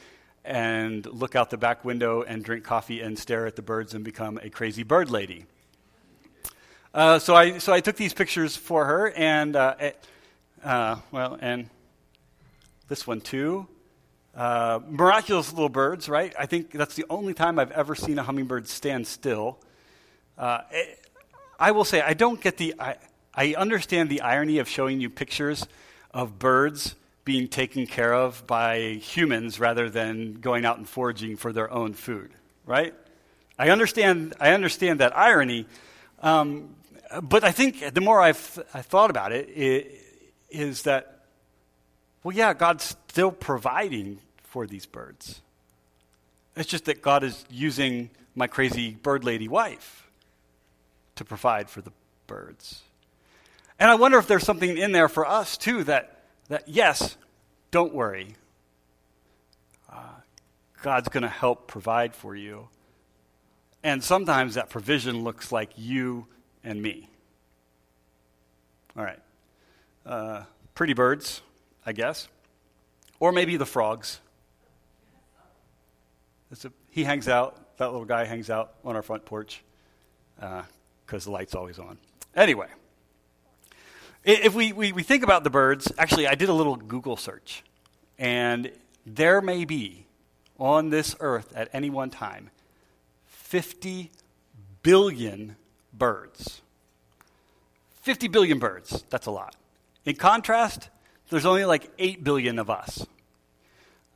and 0.45 1.05
look 1.07 1.37
out 1.37 1.51
the 1.51 1.59
back 1.59 1.85
window 1.85 2.23
and 2.23 2.43
drink 2.43 2.65
coffee 2.65 3.03
and 3.03 3.19
stare 3.19 3.47
at 3.47 3.55
the 3.55 3.63
birds 3.63 3.95
and 3.95 4.05
become 4.05 4.39
a 4.43 4.49
crazy 4.49 4.83
bird 4.83 5.11
lady. 5.11 5.45
Uh, 6.95 7.19
so 7.19 7.35
I 7.35 7.59
so 7.59 7.73
I 7.73 7.81
took 7.81 7.97
these 7.97 8.15
pictures 8.15 8.57
for 8.57 8.87
her, 8.87 9.11
and 9.11 9.55
uh, 9.55 9.75
uh, 10.65 10.97
well, 11.11 11.37
and 11.41 11.69
this 12.89 13.07
one 13.07 13.21
too. 13.21 13.67
Uh, 14.35 14.81
miraculous 14.89 15.53
little 15.53 15.69
birds, 15.69 16.09
right? 16.09 16.35
I 16.39 16.47
think 16.47 16.71
that's 16.71 16.95
the 16.95 17.05
only 17.11 17.35
time 17.35 17.59
I've 17.59 17.73
ever 17.73 17.95
seen 17.95 18.19
a 18.19 18.23
hummingbird 18.23 18.69
stand 18.69 19.07
still. 19.07 19.59
It, 20.39 20.43
uh, 20.43 20.61
I 21.59 21.73
will 21.73 21.85
say 21.85 22.01
I 22.01 22.15
don't 22.15 22.41
get 22.41 22.57
the. 22.57 22.75
I, 22.79 22.97
I 23.35 23.55
understand 23.55 24.09
the 24.09 24.23
irony 24.23 24.59
of 24.59 24.69
showing 24.69 25.01
you 25.01 25.11
pictures 25.11 25.67
of 26.15 26.39
birds 26.39 26.95
being 27.25 27.49
taken 27.49 27.87
care 27.87 28.15
of 28.15 28.47
by 28.47 28.93
humans 28.95 29.61
rather 29.61 29.91
than 29.91 30.35
going 30.35 30.65
out 30.65 30.79
and 30.79 30.89
foraging 30.89 31.37
for 31.37 31.53
their 31.53 31.71
own 31.71 31.93
food, 31.93 32.31
right? 32.65 32.95
I 33.59 33.69
understand. 33.69 34.35
I 34.41 34.53
understand 34.53 35.01
that 35.01 35.15
irony. 35.15 35.67
Um, 36.23 36.75
but 37.23 37.45
I 37.45 37.53
think 37.53 37.95
the 37.95 38.01
more 38.01 38.21
I've 38.21 38.63
I 38.75 38.83
thought 38.83 39.11
about 39.11 39.33
it, 39.33 39.49
it, 39.49 39.95
is 40.51 40.83
that, 40.83 41.25
well, 42.23 42.35
yeah, 42.35 42.55
God's 42.55 42.97
still 43.09 43.31
providing 43.31 44.19
for 44.43 44.67
these 44.67 44.87
birds. 44.87 45.41
It's 46.57 46.69
just 46.69 46.87
that 46.87 47.03
God 47.03 47.23
is 47.23 47.45
using 47.51 48.11
my 48.35 48.47
crazy 48.47 48.91
bird 48.91 49.25
lady 49.25 49.49
wife 49.49 50.11
to 51.17 51.25
provide 51.25 51.69
for 51.71 51.83
the 51.83 51.93
birds. 52.27 52.83
And 53.79 53.91
I 53.91 53.95
wonder 53.95 54.19
if 54.19 54.27
there's 54.27 54.45
something 54.45 54.77
in 54.77 54.93
there 54.93 55.09
for 55.09 55.27
us, 55.27 55.57
too, 55.57 55.85
that, 55.85 56.23
that 56.49 56.69
yes, 56.69 57.17
don't 57.71 57.95
worry. 57.95 58.35
Uh, 59.93 60.03
God's 60.83 61.09
going 61.09 61.23
to 61.23 61.29
help 61.29 61.69
provide 61.69 62.15
for 62.15 62.35
you. 62.35 62.69
And 63.83 64.03
sometimes 64.03 64.55
that 64.55 64.71
provision 64.71 65.23
looks 65.23 65.53
like 65.53 65.71
you 65.77 66.27
and 66.65 66.83
me. 66.83 67.09
All 68.97 69.05
right. 69.05 69.21
Uh, 70.05 70.43
pretty 70.75 70.95
birds, 70.95 71.43
I 71.87 71.93
guess. 71.93 72.29
Or 73.21 73.33
maybe 73.33 73.57
the 73.57 73.67
frogs. 73.67 74.21
A, 76.65 76.71
he 76.91 77.05
hangs 77.05 77.29
out, 77.29 77.77
that 77.79 77.87
little 77.87 78.05
guy 78.05 78.25
hangs 78.25 78.51
out 78.51 78.75
on 78.85 78.97
our 78.97 79.03
front 79.03 79.25
porch 79.25 79.63
because 80.37 80.65
uh, 81.13 81.19
the 81.19 81.31
light's 81.31 81.55
always 81.55 81.79
on. 81.79 81.99
Anyway, 82.35 82.69
if 84.25 84.55
we, 84.55 84.73
we, 84.73 84.93
we 84.93 85.03
think 85.03 85.23
about 85.23 85.45
the 85.45 85.51
birds, 85.51 85.93
actually, 85.99 86.27
I 86.27 86.35
did 86.35 86.49
a 86.49 86.53
little 86.53 86.77
Google 86.77 87.17
search, 87.17 87.63
and 88.19 88.73
there 89.07 89.41
may 89.41 89.65
be 89.65 90.07
on 90.59 90.91
this 90.91 91.15
earth 91.21 91.53
at 91.55 91.69
any 91.73 91.91
one 91.91 92.11
time 92.11 92.51
50 93.49 94.11
billion 94.83 95.57
birds. 95.95 96.61
50 98.03 98.29
billion 98.29 98.59
birds, 98.59 99.05
that's 99.09 99.25
a 99.25 99.31
lot. 99.31 99.57
In 100.05 100.17
contrast, 100.17 100.91
there's 101.31 101.47
only 101.47 101.65
like 101.65 101.91
8 101.99 102.23
billion 102.23 102.59
of 102.59 102.69
us. 102.69 103.07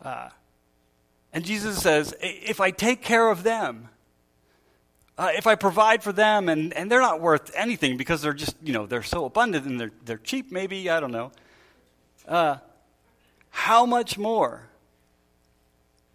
Uh, 0.03 0.29
and 1.33 1.47
Jesus 1.47 1.81
says, 1.81 2.15
if 2.21 2.61
I 2.61 2.73
take 2.73 3.01
care 3.01 3.31
of 3.31 3.43
them, 3.43 3.89
uh, 5.17 5.31
if 5.35 5.47
I 5.47 5.55
provide 5.55 6.03
for 6.03 6.13
them, 6.13 6.51
and, 6.51 6.75
and 6.75 6.93
they're 6.93 7.01
not 7.01 7.23
worth 7.23 7.51
anything 7.55 7.97
because 7.97 8.21
they're 8.21 8.35
just, 8.35 8.57
you 8.63 8.75
know, 8.75 8.85
they're 8.85 9.03
so 9.03 9.25
abundant 9.25 9.65
and 9.65 9.81
they're, 9.81 9.93
they're 10.05 10.19
cheap, 10.19 10.53
maybe, 10.53 10.91
I 10.91 11.01
don't 11.01 11.11
know. 11.11 11.33
Uh, 12.29 12.59
how 13.49 13.87
much 13.87 14.19
more 14.19 14.69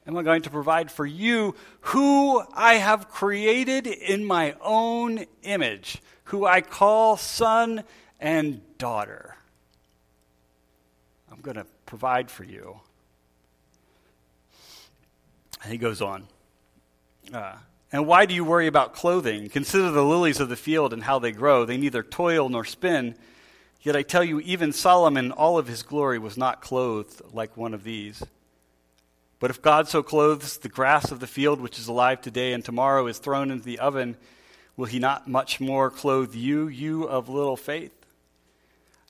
am 0.08 0.18
I 0.18 0.24
going 0.24 0.44
to 0.44 0.50
provide 0.50 0.90
for 0.90 1.06
you, 1.06 1.56
who 1.82 2.42
I 2.54 2.76
have 2.76 3.10
created 3.10 3.88
in 3.88 4.26
my 4.26 4.56
own 4.62 5.26
image, 5.44 6.02
who 6.26 6.46
I 6.46 6.62
call 6.62 7.18
son 7.18 7.84
and 8.20 8.62
daughter? 8.78 9.36
I'm 11.32 11.42
going 11.42 11.58
to 11.58 11.66
provide 11.86 12.32
for 12.32 12.44
you. 12.44 12.80
And 15.64 15.72
he 15.72 15.78
goes 15.78 16.02
on. 16.02 16.28
Uh, 17.34 17.56
and 17.92 18.06
why 18.06 18.26
do 18.26 18.34
you 18.34 18.44
worry 18.44 18.68
about 18.68 18.94
clothing? 18.94 19.50
Consider 19.50 19.92
the 19.92 20.04
lilies 20.04 20.40
of 20.40 20.50
the 20.50 20.56
field 20.56 20.94
and 20.94 21.04
how 21.04 21.20
they 21.20 21.32
grow. 21.32 21.66
They 21.66 21.78
neither 21.78 22.04
toil 22.04 22.50
nor 22.50 22.66
spin. 22.66 23.16
Yet 23.82 23.96
I 23.96 24.02
tell 24.02 24.24
you, 24.24 24.40
even 24.42 24.74
Solomon, 24.74 25.32
all 25.32 25.58
of 25.58 25.68
his 25.68 25.84
glory, 25.84 26.20
was 26.20 26.38
not 26.38 26.62
clothed 26.62 27.22
like 27.34 27.56
one 27.56 27.74
of 27.74 27.84
these. 27.84 28.24
But 29.40 29.52
if 29.52 29.62
God 29.62 29.88
so 29.88 30.02
clothes 30.02 30.58
the 30.58 30.70
grass 30.70 31.12
of 31.12 31.20
the 31.20 31.28
field, 31.28 31.62
which 31.62 31.78
is 31.78 31.88
alive 31.88 32.22
today 32.22 32.54
and 32.54 32.66
tomorrow 32.66 33.08
is 33.08 33.20
thrown 33.20 33.52
into 33.52 33.64
the 33.64 33.80
oven, 33.80 34.18
will 34.76 34.86
he 34.86 35.00
not 35.00 35.28
much 35.28 35.60
more 35.60 35.92
clothe 35.92 36.34
you, 36.34 36.68
you 36.68 37.04
of 37.04 37.30
little 37.30 37.58
faith? 37.58 37.94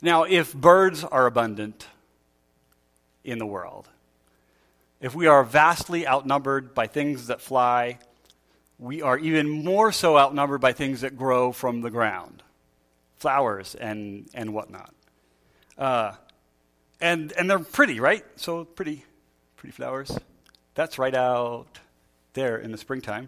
Now, 0.01 0.23
if 0.23 0.53
birds 0.53 1.03
are 1.03 1.25
abundant 1.25 1.87
in 3.23 3.39
the 3.39 3.45
world, 3.45 3.87
if 4.99 5.15
we 5.15 5.27
are 5.27 5.43
vastly 5.43 6.07
outnumbered 6.07 6.73
by 6.73 6.87
things 6.87 7.27
that 7.27 7.41
fly, 7.41 7.99
we 8.79 9.01
are 9.01 9.17
even 9.17 9.49
more 9.49 9.91
so 9.91 10.17
outnumbered 10.17 10.61
by 10.61 10.73
things 10.73 11.01
that 11.01 11.17
grow 11.17 11.51
from 11.51 11.81
the 11.81 11.89
ground 11.89 12.43
flowers 13.17 13.75
and, 13.75 14.29
and 14.33 14.53
whatnot. 14.53 14.93
Uh, 15.77 16.13
and, 17.01 17.31
and 17.33 17.49
they're 17.49 17.59
pretty, 17.59 17.99
right? 17.99 18.23
So 18.35 18.65
pretty, 18.65 19.03
pretty 19.57 19.73
flowers. 19.73 20.17
That's 20.75 20.99
right 20.99 21.13
out 21.13 21.79
there 22.33 22.57
in 22.57 22.71
the 22.71 22.77
springtime. 22.77 23.27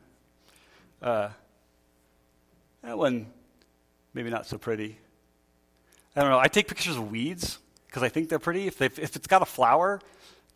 Uh, 1.01 1.29
that 2.83 2.97
one, 2.97 3.25
maybe 4.13 4.29
not 4.29 4.45
so 4.45 4.57
pretty. 4.57 4.97
I 6.15 6.21
don't 6.21 6.29
know. 6.29 6.39
I 6.39 6.47
take 6.47 6.67
pictures 6.67 6.95
of 6.97 7.09
weeds 7.09 7.57
because 7.87 8.03
I 8.03 8.09
think 8.09 8.29
they're 8.29 8.39
pretty. 8.39 8.67
If, 8.67 8.81
if 8.81 9.15
it's 9.15 9.27
got 9.27 9.41
a 9.41 9.45
flower, 9.45 9.99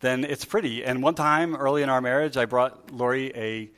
then 0.00 0.24
it's 0.24 0.44
pretty. 0.44 0.84
And 0.84 1.02
one 1.02 1.14
time 1.14 1.56
early 1.56 1.82
in 1.82 1.88
our 1.88 2.00
marriage, 2.00 2.36
I 2.36 2.44
brought 2.44 2.92
Lori 2.92 3.32
a 3.34 3.68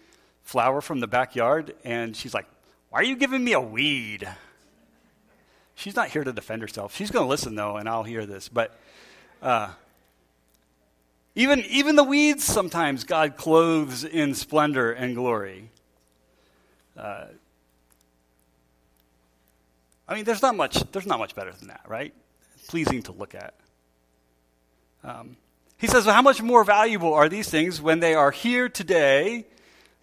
flower 0.43 0.83
from 0.83 1.01
the 1.01 1.07
backyard, 1.07 1.75
and 1.83 2.15
she's 2.15 2.35
like, 2.35 2.47
Why 2.91 3.01
are 3.01 3.05
you 3.05 3.17
giving 3.17 3.43
me 3.43 3.55
a 3.55 3.61
weed? 3.61 4.29
She's 5.75 5.97
not 5.97 6.09
here 6.09 6.25
to 6.25 6.33
defend 6.33 6.63
herself. 6.63 6.95
She's 6.95 7.11
going 7.11 7.25
to 7.25 7.29
listen, 7.29 7.55
though, 7.55 7.77
and 7.77 7.89
I'll 7.89 8.03
hear 8.03 8.27
this. 8.27 8.49
But 8.49 8.79
uh, 9.43 9.71
even, 11.37 11.61
even 11.67 11.97
the 11.97 12.03
weeds, 12.03 12.45
sometimes 12.45 13.05
God 13.05 13.37
clothes 13.37 14.05
in 14.05 14.35
splendor 14.35 14.91
and 14.91 15.15
glory. 15.15 15.71
Uh, 16.97 17.27
I 20.09 20.15
mean, 20.15 20.25
there's 20.25 20.41
not 20.41 20.57
much. 20.57 20.83
There's 20.93 21.07
not 21.07 21.19
much 21.19 21.35
better 21.35 21.53
than 21.53 21.69
that, 21.69 21.83
right? 21.87 22.15
Pleasing 22.69 23.03
to 23.03 23.13
look 23.13 23.35
at. 23.35 23.53
Um, 25.05 25.37
he 25.77 25.87
says, 25.87 26.07
well, 26.07 26.15
"How 26.15 26.23
much 26.23 26.41
more 26.41 26.65
valuable 26.65 27.13
are 27.13 27.29
these 27.29 27.51
things 27.51 27.83
when 27.83 28.01
they 28.01 28.15
are 28.15 28.31
here 28.31 28.71
today, 28.71 29.47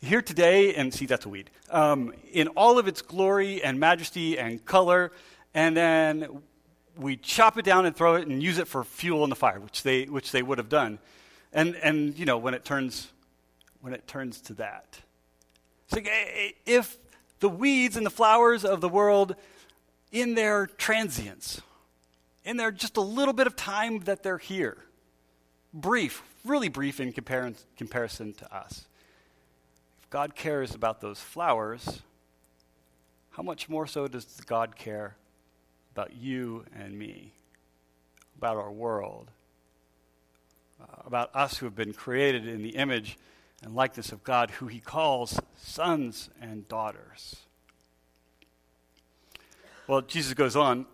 here 0.02 0.22
today, 0.22 0.76
and 0.76 0.94
see 0.94 1.08
that's 1.08 1.26
a 1.26 1.30
weed, 1.30 1.50
um, 1.72 2.14
in 2.32 2.50
all 2.50 2.78
of 2.78 2.88
its 2.88 3.02
glory 3.02 3.64
and 3.64 3.80
majesty 3.80 4.38
and 4.38 4.64
color, 4.66 5.12
and 5.56 5.76
then 5.76 6.44
we 6.96 7.18
chop 7.18 7.58
it 7.58 7.66
down 7.66 7.88
and 7.88 7.96
throw 7.96 8.16
it 8.16 8.28
and 8.28 8.44
use 8.44 8.60
it 8.60 8.68
for 8.68 8.84
fuel 8.84 9.24
in 9.24 9.32
the 9.32 9.36
fire, 9.36 9.60
which 9.60 9.82
they 9.82 10.04
which 10.06 10.32
they 10.32 10.44
would 10.44 10.60
have 10.60 10.70
done, 10.70 11.00
and 11.54 11.76
and 11.76 12.18
you 12.18 12.26
know 12.26 12.38
when 12.38 12.54
it 12.54 12.66
turns 12.66 13.12
when 13.82 13.94
it 13.94 14.08
turns 14.08 14.42
to 14.42 14.54
that, 14.56 15.00
so 15.88 15.98
eh, 15.98 16.04
eh, 16.06 16.52
if 16.66 16.98
the 17.40 17.50
weeds 17.50 17.98
and 17.98 18.06
the 18.06 18.12
flowers 18.12 18.64
of 18.66 18.82
the 18.82 18.90
world 18.90 19.36
in 20.12 20.36
their 20.36 20.68
transience, 20.68 21.62
in 22.46 22.58
their 22.58 22.72
just 22.72 22.98
a 22.98 23.02
little 23.02 23.34
bit 23.34 23.48
of 23.48 23.56
time 23.56 24.00
that 24.02 24.24
they're 24.24 24.38
here. 24.38 24.78
Brief, 25.74 26.22
really 26.46 26.70
brief 26.70 27.00
in 27.00 27.12
compar- 27.12 27.56
comparison 27.76 28.34
to 28.34 28.56
us. 28.56 28.86
If 30.04 30.10
God 30.10 30.36
cares 30.36 30.76
about 30.76 31.02
those 31.02 31.20
flowers, 31.20 32.02
how 33.32 33.44
much 33.44 33.68
more 33.68 33.88
so 33.88 34.08
does 34.08 34.26
God 34.46 34.76
care 34.76 35.16
about 35.94 36.16
you 36.16 36.66
and 36.76 36.98
me, 36.98 37.34
about 38.38 38.58
our 38.58 38.72
world, 38.72 39.32
about 41.06 41.36
us 41.36 41.58
who 41.58 41.66
have 41.66 41.76
been 41.76 41.94
created 41.94 42.48
in 42.48 42.64
the 42.64 42.76
image 42.76 43.18
and 43.62 43.76
likeness 43.76 44.12
of 44.12 44.24
God, 44.24 44.52
who 44.52 44.68
he 44.68 44.80
calls 44.80 45.40
sons 45.58 46.30
and 46.42 46.68
daughters? 46.68 47.38
Well, 49.88 50.02
Jesus 50.02 50.34
goes 50.34 50.56
on 50.56 50.86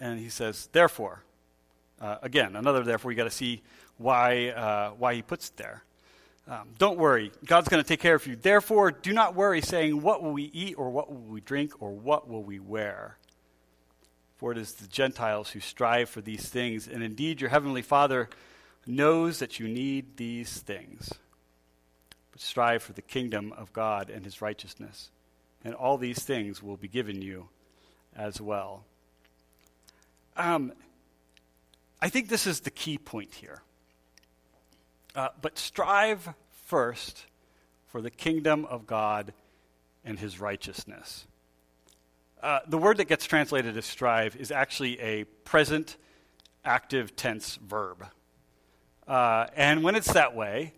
and 0.00 0.18
he 0.18 0.28
says, 0.28 0.68
therefore, 0.72 1.22
uh, 2.00 2.16
again, 2.22 2.56
another 2.56 2.84
therefore, 2.84 3.10
you 3.10 3.16
got 3.16 3.24
to 3.24 3.30
see 3.30 3.62
why, 3.96 4.48
uh, 4.48 4.90
why 4.90 5.14
he 5.14 5.22
puts 5.22 5.48
it 5.48 5.56
there. 5.56 5.82
Um, 6.48 6.68
don't 6.78 6.96
worry, 6.96 7.30
God's 7.44 7.68
going 7.68 7.82
to 7.82 7.86
take 7.86 8.00
care 8.00 8.14
of 8.14 8.26
you. 8.26 8.34
Therefore, 8.34 8.90
do 8.90 9.12
not 9.12 9.34
worry, 9.34 9.60
saying, 9.60 10.00
What 10.00 10.22
will 10.22 10.32
we 10.32 10.44
eat, 10.44 10.76
or 10.78 10.88
what 10.88 11.10
will 11.10 11.20
we 11.20 11.42
drink, 11.42 11.82
or 11.82 11.90
what 11.90 12.26
will 12.26 12.42
we 12.42 12.58
wear? 12.58 13.18
For 14.38 14.52
it 14.52 14.58
is 14.58 14.72
the 14.74 14.86
Gentiles 14.86 15.50
who 15.50 15.60
strive 15.60 16.08
for 16.08 16.22
these 16.22 16.48
things, 16.48 16.88
and 16.88 17.02
indeed 17.02 17.42
your 17.42 17.50
heavenly 17.50 17.82
Father 17.82 18.30
knows 18.88 19.38
that 19.38 19.60
you 19.60 19.68
need 19.68 20.16
these 20.16 20.58
things. 20.58 21.12
But 22.32 22.40
strive 22.40 22.82
for 22.82 22.94
the 22.94 23.02
kingdom 23.02 23.52
of 23.52 23.72
God 23.72 24.10
and 24.10 24.24
his 24.24 24.40
righteousness, 24.40 25.10
and 25.64 25.74
all 25.74 25.98
these 25.98 26.20
things 26.20 26.62
will 26.62 26.76
be 26.76 26.88
given 26.88 27.20
you 27.20 27.48
as 28.16 28.40
well. 28.40 28.84
Um, 30.36 30.72
I 32.00 32.08
think 32.08 32.28
this 32.28 32.46
is 32.46 32.60
the 32.60 32.70
key 32.70 32.96
point 32.96 33.34
here. 33.34 33.62
Uh, 35.14 35.28
but 35.42 35.58
strive 35.58 36.28
first 36.66 37.26
for 37.86 38.00
the 38.00 38.10
kingdom 38.10 38.64
of 38.66 38.86
God 38.86 39.32
and 40.04 40.18
his 40.18 40.40
righteousness. 40.40 41.26
Uh, 42.42 42.60
the 42.68 42.78
word 42.78 42.98
that 42.98 43.08
gets 43.08 43.26
translated 43.26 43.76
as 43.76 43.84
strive 43.84 44.36
is 44.36 44.52
actually 44.52 45.00
a 45.00 45.24
present 45.24 45.96
active 46.64 47.16
tense 47.16 47.56
verb. 47.56 48.06
Uh, 49.08 49.46
and 49.56 49.82
when 49.82 49.94
it's 49.94 50.12
that 50.12 50.36
way, 50.36 50.74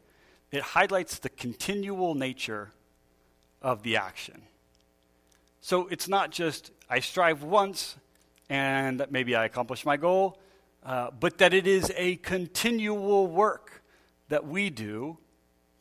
it 0.52 0.62
highlights 0.62 1.18
the 1.18 1.28
continual 1.28 2.14
nature 2.14 2.70
of 3.60 3.82
the 3.82 3.96
action. 3.96 4.42
So 5.60 5.88
it's 5.88 6.08
not 6.08 6.30
just 6.30 6.70
I 6.88 7.00
strive 7.00 7.42
once 7.42 7.96
and 8.48 9.04
maybe 9.10 9.34
I 9.34 9.44
accomplish 9.44 9.84
my 9.84 9.96
goal, 9.96 10.38
uh, 10.84 11.10
but 11.18 11.38
that 11.38 11.52
it 11.52 11.66
is 11.66 11.92
a 11.96 12.16
continual 12.16 13.26
work 13.26 13.82
that 14.28 14.46
we 14.46 14.70
do 14.70 15.18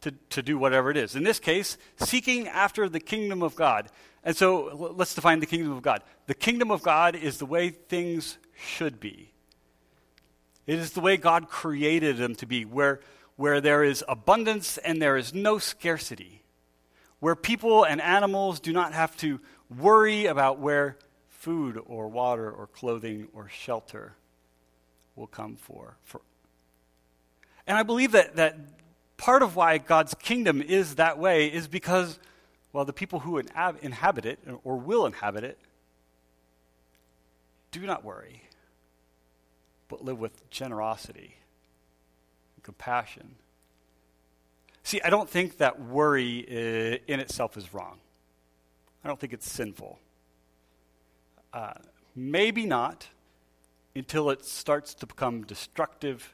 to, 0.01 0.12
to 0.31 0.41
do 0.41 0.57
whatever 0.57 0.89
it 0.89 0.97
is. 0.97 1.15
In 1.15 1.23
this 1.23 1.39
case, 1.39 1.77
seeking 1.97 2.47
after 2.47 2.89
the 2.89 2.99
kingdom 2.99 3.43
of 3.43 3.55
God. 3.55 3.89
And 4.23 4.35
so 4.35 4.93
let's 4.95 5.13
define 5.13 5.39
the 5.39 5.45
kingdom 5.45 5.71
of 5.71 5.81
God. 5.81 6.03
The 6.27 6.33
kingdom 6.33 6.71
of 6.71 6.81
God 6.81 7.15
is 7.15 7.38
the 7.38 7.45
way 7.45 7.69
things 7.69 8.38
should 8.55 8.99
be. 8.99 9.31
It 10.69 10.77
is 10.77 10.91
the 10.91 11.01
way 11.01 11.17
God 11.17 11.49
created 11.49 12.17
them 12.17 12.36
to 12.36 12.45
be, 12.45 12.63
where, 12.63 12.99
where 13.38 13.60
there 13.60 13.84
is 13.84 14.03
abundance 14.08 14.77
and 14.77 15.01
there 15.01 15.17
is 15.17 15.34
no 15.34 15.58
scarcity, 15.58 16.43
where 17.19 17.36
people 17.36 17.84
and 17.84 17.99
animals 17.99 18.60
do 18.60 18.71
not 18.71 18.93
have 18.93 19.17
to 19.17 19.39
worry 19.75 20.27
about 20.27 20.60
where 20.60 20.95
food 21.27 21.82
or 21.88 22.08
water 22.08 22.51
or 22.51 22.67
clothing 22.67 23.29
or 23.34 23.49
shelter 23.49 24.13
will 25.15 25.25
come 25.25 25.55
for. 25.55 25.97
for. 26.03 26.21
And 27.65 27.75
I 27.75 27.82
believe 27.82 28.12
that, 28.12 28.36
that 28.36 28.60
part 29.17 29.41
of 29.41 29.55
why 29.55 29.79
God's 29.79 30.13
kingdom 30.13 30.62
is 30.62 30.97
that 30.97 31.17
way 31.17 31.47
is 31.47 31.67
because, 31.67 32.19
well, 32.73 32.86
the 32.86 32.93
people 32.93 33.21
who 33.21 33.39
inhabit 33.39 34.25
it 34.27 34.38
or 34.63 34.77
will 34.77 35.08
inhabit 35.08 35.43
it 35.45 35.58
do 37.71 37.88
not 37.88 38.03
worry, 38.03 38.43
but 39.89 40.06
live 40.06 40.19
with 40.19 40.49
generosity 40.49 41.36
and 42.56 42.63
compassion. 42.63 43.36
See, 44.84 45.02
I 45.02 45.10
don't 45.10 45.30
think 45.30 45.58
that 45.58 45.82
worry 45.82 46.39
in 47.08 47.19
itself 47.19 47.58
is 47.58 47.73
wrong. 47.73 47.99
I 49.04 49.08
don't 49.08 49.19
think 49.19 49.34
it's 49.34 49.52
sinful. 49.52 49.99
Uh, 51.54 51.73
maybe 52.15 52.65
not 52.65 53.08
until 53.95 54.30
it 54.30 54.45
starts 54.45 54.93
to 54.95 55.06
become 55.06 55.43
destructive 55.43 56.34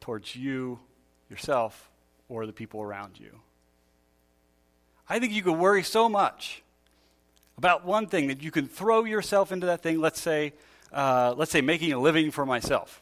towards 0.00 0.34
you, 0.34 0.80
yourself, 1.30 1.90
or 2.28 2.46
the 2.46 2.52
people 2.52 2.82
around 2.82 3.20
you. 3.20 3.40
I 5.08 5.18
think 5.18 5.32
you 5.32 5.42
can 5.42 5.58
worry 5.58 5.82
so 5.82 6.08
much 6.08 6.62
about 7.58 7.84
one 7.84 8.06
thing 8.06 8.28
that 8.28 8.42
you 8.42 8.50
can 8.50 8.66
throw 8.66 9.04
yourself 9.04 9.52
into 9.52 9.66
that 9.66 9.82
thing. 9.82 10.00
Let's 10.00 10.20
say, 10.20 10.54
uh, 10.92 11.34
let's 11.36 11.50
say, 11.50 11.60
making 11.60 11.92
a 11.92 11.98
living 11.98 12.30
for 12.30 12.44
myself. 12.44 13.00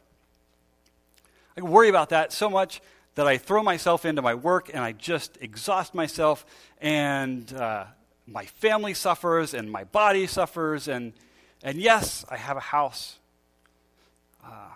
I 1.56 1.62
worry 1.62 1.88
about 1.88 2.10
that 2.10 2.32
so 2.32 2.48
much 2.48 2.80
that 3.16 3.26
I 3.26 3.36
throw 3.36 3.62
myself 3.62 4.04
into 4.04 4.22
my 4.22 4.34
work 4.34 4.70
and 4.72 4.82
I 4.82 4.92
just 4.92 5.36
exhaust 5.40 5.94
myself 5.94 6.46
and 6.80 7.52
uh, 7.52 7.84
my 8.26 8.46
family 8.46 8.94
suffers 8.94 9.52
and 9.52 9.70
my 9.70 9.84
body 9.84 10.26
suffers. 10.26 10.88
And, 10.88 11.12
and 11.62 11.78
yes, 11.78 12.24
I 12.30 12.36
have 12.36 12.56
a 12.56 12.60
house. 12.60 13.18
Uh, 14.44 14.68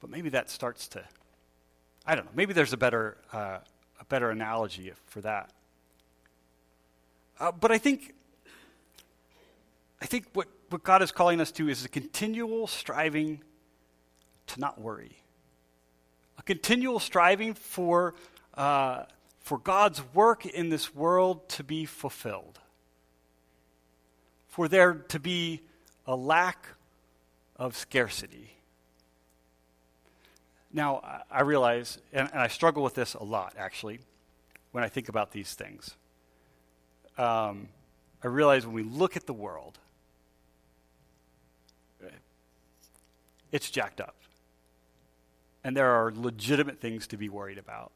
but 0.00 0.10
maybe 0.10 0.30
that 0.30 0.50
starts 0.50 0.88
to, 0.88 1.04
I 2.06 2.14
don't 2.14 2.24
know, 2.24 2.32
maybe 2.34 2.52
there's 2.52 2.72
a 2.72 2.76
better, 2.78 3.16
uh, 3.32 3.58
a 4.00 4.04
better 4.08 4.30
analogy 4.30 4.92
for 5.06 5.20
that. 5.20 5.50
Uh, 7.38 7.52
but 7.52 7.70
I 7.70 7.78
think, 7.78 8.14
I 10.00 10.06
think 10.06 10.26
what, 10.32 10.48
what 10.74 10.82
God 10.82 11.02
is 11.02 11.12
calling 11.12 11.40
us 11.40 11.52
to 11.52 11.68
is 11.68 11.84
a 11.84 11.88
continual 11.88 12.66
striving 12.66 13.40
to 14.48 14.58
not 14.58 14.80
worry, 14.80 15.16
a 16.36 16.42
continual 16.42 16.98
striving 16.98 17.54
for, 17.54 18.16
uh, 18.54 19.04
for 19.38 19.58
God's 19.58 20.02
work 20.12 20.44
in 20.44 20.70
this 20.70 20.92
world 20.92 21.48
to 21.50 21.62
be 21.62 21.84
fulfilled. 21.84 22.58
for 24.54 24.68
there 24.68 24.94
to 24.94 25.18
be 25.18 25.60
a 26.06 26.14
lack 26.14 26.68
of 27.56 27.76
scarcity. 27.76 28.50
Now, 30.72 31.22
I 31.28 31.42
realize, 31.42 31.98
and, 32.12 32.28
and 32.30 32.40
I 32.40 32.46
struggle 32.46 32.84
with 32.84 32.94
this 32.94 33.14
a 33.14 33.24
lot, 33.24 33.54
actually, 33.58 33.98
when 34.70 34.84
I 34.84 34.88
think 34.88 35.08
about 35.08 35.32
these 35.32 35.54
things. 35.54 35.96
Um, 37.18 37.68
I 38.22 38.28
realize 38.28 38.64
when 38.64 38.76
we 38.76 38.84
look 38.84 39.16
at 39.16 39.26
the 39.26 39.32
world, 39.32 39.80
it's 43.54 43.70
jacked 43.70 44.00
up. 44.00 44.16
And 45.62 45.76
there 45.76 45.92
are 45.92 46.10
legitimate 46.10 46.80
things 46.80 47.06
to 47.06 47.16
be 47.16 47.28
worried 47.28 47.56
about. 47.56 47.92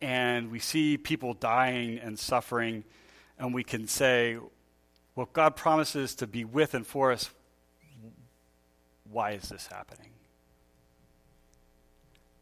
And 0.00 0.50
we 0.50 0.60
see 0.60 0.96
people 0.96 1.34
dying 1.34 1.98
and 1.98 2.18
suffering, 2.18 2.82
and 3.38 3.52
we 3.52 3.62
can 3.62 3.86
say, 3.86 4.38
well, 5.14 5.28
God 5.34 5.56
promises 5.56 6.14
to 6.16 6.26
be 6.26 6.46
with 6.46 6.72
and 6.72 6.86
for 6.86 7.12
us. 7.12 7.28
Why 9.10 9.32
is 9.32 9.50
this 9.50 9.66
happening? 9.66 10.08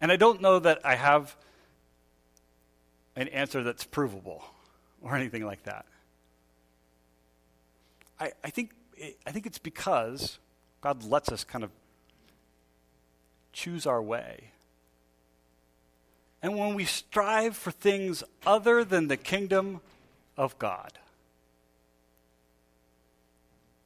And 0.01 0.13
I 0.13 0.17
don't 0.17 0.41
know 0.41 0.61
that 0.61 0.83
I 0.85 0.95
have 0.95 1.35
an 3.17 3.27
answer 3.29 3.65
that's 3.65 3.83
provable 3.83 4.45
or 5.03 5.17
anything 5.17 5.45
like 5.45 5.65
that. 5.65 5.85
I, 8.21 8.31
I, 8.45 8.51
think, 8.51 8.71
I 9.27 9.33
think 9.33 9.47
it's 9.47 9.59
because 9.59 10.39
God 10.81 11.03
lets 11.03 11.33
us 11.33 11.43
kind 11.43 11.65
of 11.65 11.71
choose 13.55 13.87
our 13.87 14.03
way. 14.03 14.51
And 16.43 16.59
when 16.59 16.75
we 16.75 16.85
strive 16.85 17.57
for 17.57 17.71
things 17.71 18.23
other 18.47 18.85
than 18.85 19.09
the 19.09 19.17
kingdom 19.17 19.81
of 20.37 20.59
God, 20.59 20.93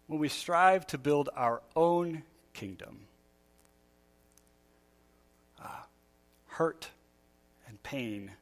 when 0.09 0.19
we 0.19 0.29
strive 0.29 0.85
to 0.89 0.99
build 0.99 1.29
our 1.37 1.63
own 1.77 2.25
kingdom, 2.55 3.01
uh, 5.63 5.83
hurt 6.47 6.89
and 7.69 7.81
pain 7.85 8.33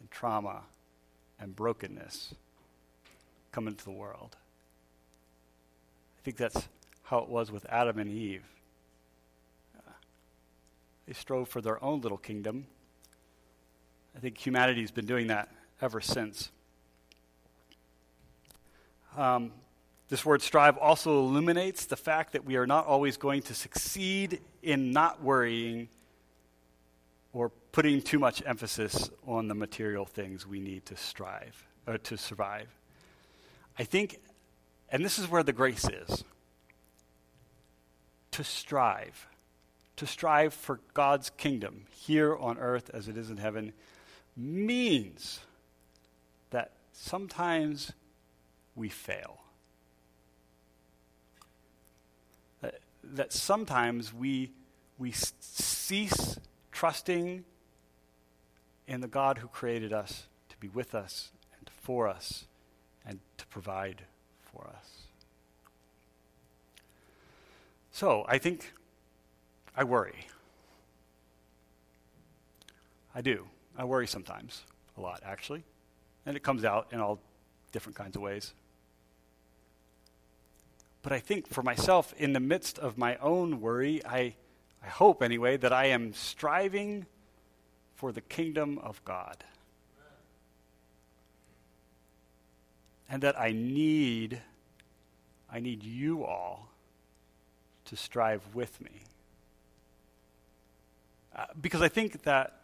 and 0.00 0.10
trauma 0.10 0.62
and 1.38 1.56
brokenness 1.56 2.34
come 3.52 3.66
into 3.66 3.84
the 3.84 3.90
world. 3.90 4.36
I 6.18 6.20
think 6.24 6.36
that's 6.36 6.68
how 7.04 7.20
it 7.20 7.28
was 7.28 7.50
with 7.50 7.64
Adam 7.70 7.98
and 7.98 8.10
Eve. 8.10 8.44
Uh, 11.10 11.12
they 11.12 11.14
strove 11.14 11.48
for 11.48 11.60
their 11.60 11.82
own 11.82 12.00
little 12.00 12.18
kingdom. 12.18 12.66
I 14.16 14.20
think 14.20 14.38
humanity's 14.38 14.90
been 14.90 15.06
doing 15.06 15.28
that 15.28 15.48
ever 15.82 16.00
since. 16.00 16.50
Um, 19.16 19.52
this 20.08 20.24
word 20.24 20.42
strive 20.42 20.76
also 20.78 21.18
illuminates 21.18 21.86
the 21.86 21.96
fact 21.96 22.32
that 22.32 22.44
we 22.44 22.56
are 22.56 22.66
not 22.66 22.86
always 22.86 23.16
going 23.16 23.42
to 23.42 23.54
succeed 23.54 24.40
in 24.62 24.92
not 24.92 25.22
worrying 25.22 25.88
or 27.32 27.50
putting 27.72 28.02
too 28.02 28.18
much 28.18 28.42
emphasis 28.46 29.10
on 29.26 29.48
the 29.48 29.54
material 29.54 30.04
things 30.04 30.46
we 30.46 30.60
need 30.60 30.84
to 30.86 30.96
strive 30.96 31.66
or 31.86 31.98
to 31.98 32.16
survive. 32.16 32.68
I 33.78 33.84
think, 33.84 34.18
and 34.90 35.04
this 35.04 35.18
is 35.18 35.28
where 35.28 35.42
the 35.42 35.52
grace 35.52 35.88
is 35.88 36.24
to 38.32 38.44
strive, 38.44 39.26
to 40.00 40.06
strive 40.06 40.54
for 40.54 40.80
God's 40.94 41.28
kingdom 41.28 41.84
here 41.90 42.34
on 42.34 42.56
earth 42.56 42.90
as 42.94 43.06
it 43.06 43.18
is 43.18 43.28
in 43.28 43.36
heaven 43.36 43.74
means 44.34 45.40
that 46.48 46.72
sometimes 46.94 47.92
we 48.74 48.88
fail. 48.88 49.36
that 53.02 53.32
sometimes 53.32 54.14
we, 54.14 54.52
we 54.98 55.10
cease 55.10 56.38
trusting 56.70 57.44
in 58.86 59.00
the 59.00 59.08
God 59.08 59.38
who 59.38 59.48
created 59.48 59.92
us 59.92 60.28
to 60.48 60.56
be 60.58 60.68
with 60.68 60.94
us 60.94 61.32
and 61.58 61.68
for 61.80 62.06
us 62.06 62.44
and 63.04 63.18
to 63.36 63.46
provide 63.48 64.02
for 64.52 64.68
us. 64.68 65.08
So 67.90 68.24
I 68.28 68.38
think 68.38 68.72
I 69.76 69.84
worry. 69.84 70.26
I 73.14 73.20
do. 73.20 73.46
I 73.76 73.84
worry 73.84 74.06
sometimes, 74.06 74.64
a 74.96 75.00
lot 75.00 75.20
actually. 75.24 75.64
And 76.26 76.36
it 76.36 76.42
comes 76.42 76.64
out 76.64 76.88
in 76.92 77.00
all 77.00 77.18
different 77.72 77.96
kinds 77.96 78.16
of 78.16 78.22
ways. 78.22 78.52
But 81.02 81.12
I 81.12 81.18
think 81.18 81.48
for 81.48 81.62
myself, 81.62 82.12
in 82.18 82.34
the 82.34 82.40
midst 82.40 82.78
of 82.78 82.98
my 82.98 83.16
own 83.16 83.60
worry, 83.60 84.04
I, 84.04 84.34
I 84.82 84.88
hope 84.88 85.22
anyway, 85.22 85.56
that 85.56 85.72
I 85.72 85.86
am 85.86 86.12
striving 86.12 87.06
for 87.94 88.12
the 88.12 88.20
kingdom 88.20 88.78
of 88.78 89.02
God. 89.04 89.44
And 93.08 93.22
that 93.22 93.40
I 93.40 93.52
need, 93.52 94.40
I 95.50 95.58
need 95.58 95.82
you 95.82 96.24
all 96.24 96.68
to 97.86 97.96
strive 97.96 98.54
with 98.54 98.80
me. 98.80 99.04
Uh, 101.34 101.44
because 101.60 101.82
I 101.82 101.88
think 101.88 102.22
that, 102.22 102.60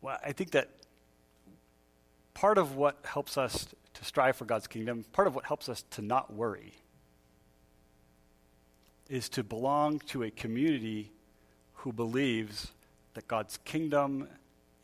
well, 0.00 0.18
I 0.24 0.32
think 0.32 0.50
that 0.52 0.68
part 2.34 2.58
of 2.58 2.76
what 2.76 2.98
helps 3.04 3.38
us 3.38 3.68
to 3.94 4.04
strive 4.04 4.36
for 4.36 4.44
God's 4.44 4.66
kingdom, 4.66 5.04
part 5.12 5.28
of 5.28 5.34
what 5.34 5.44
helps 5.44 5.68
us 5.68 5.84
to 5.90 6.02
not 6.02 6.32
worry, 6.32 6.74
is 9.08 9.28
to 9.30 9.42
belong 9.42 9.98
to 9.98 10.22
a 10.22 10.30
community 10.30 11.12
who 11.74 11.92
believes 11.92 12.72
that 13.14 13.28
God's 13.28 13.58
kingdom 13.64 14.28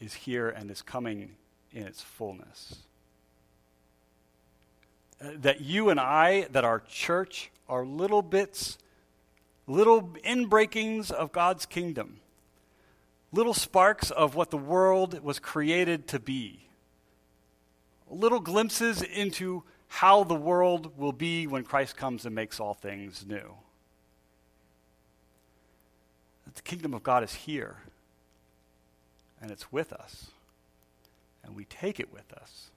is 0.00 0.14
here 0.14 0.48
and 0.48 0.70
is 0.70 0.82
coming 0.82 1.30
in 1.72 1.86
its 1.86 2.02
fullness. 2.02 2.76
Uh, 5.20 5.30
that 5.36 5.60
you 5.60 5.90
and 5.90 5.98
I, 5.98 6.46
that 6.52 6.64
our 6.64 6.80
church 6.80 7.50
are 7.68 7.84
little 7.84 8.22
bits, 8.22 8.78
little 9.66 10.02
inbreakings 10.24 11.10
of 11.10 11.32
God's 11.32 11.66
kingdom, 11.66 12.20
little 13.32 13.54
sparks 13.54 14.10
of 14.10 14.34
what 14.34 14.50
the 14.50 14.58
world 14.58 15.22
was 15.22 15.38
created 15.38 16.08
to 16.08 16.18
be, 16.18 16.68
little 18.10 18.40
glimpses 18.40 19.02
into 19.02 19.62
how 19.88 20.24
the 20.24 20.34
world 20.34 20.98
will 20.98 21.12
be 21.12 21.46
when 21.46 21.64
Christ 21.64 21.96
comes 21.96 22.26
and 22.26 22.34
makes 22.34 22.60
all 22.60 22.74
things 22.74 23.24
new 23.26 23.54
the 26.58 26.62
kingdom 26.62 26.92
of 26.92 27.04
God 27.04 27.22
is 27.22 27.32
here 27.32 27.76
and 29.40 29.52
it's 29.52 29.70
with 29.70 29.92
us 29.92 30.26
and 31.44 31.54
we 31.54 31.64
take 31.64 32.00
it 32.00 32.12
with 32.12 32.32
us. 32.32 32.70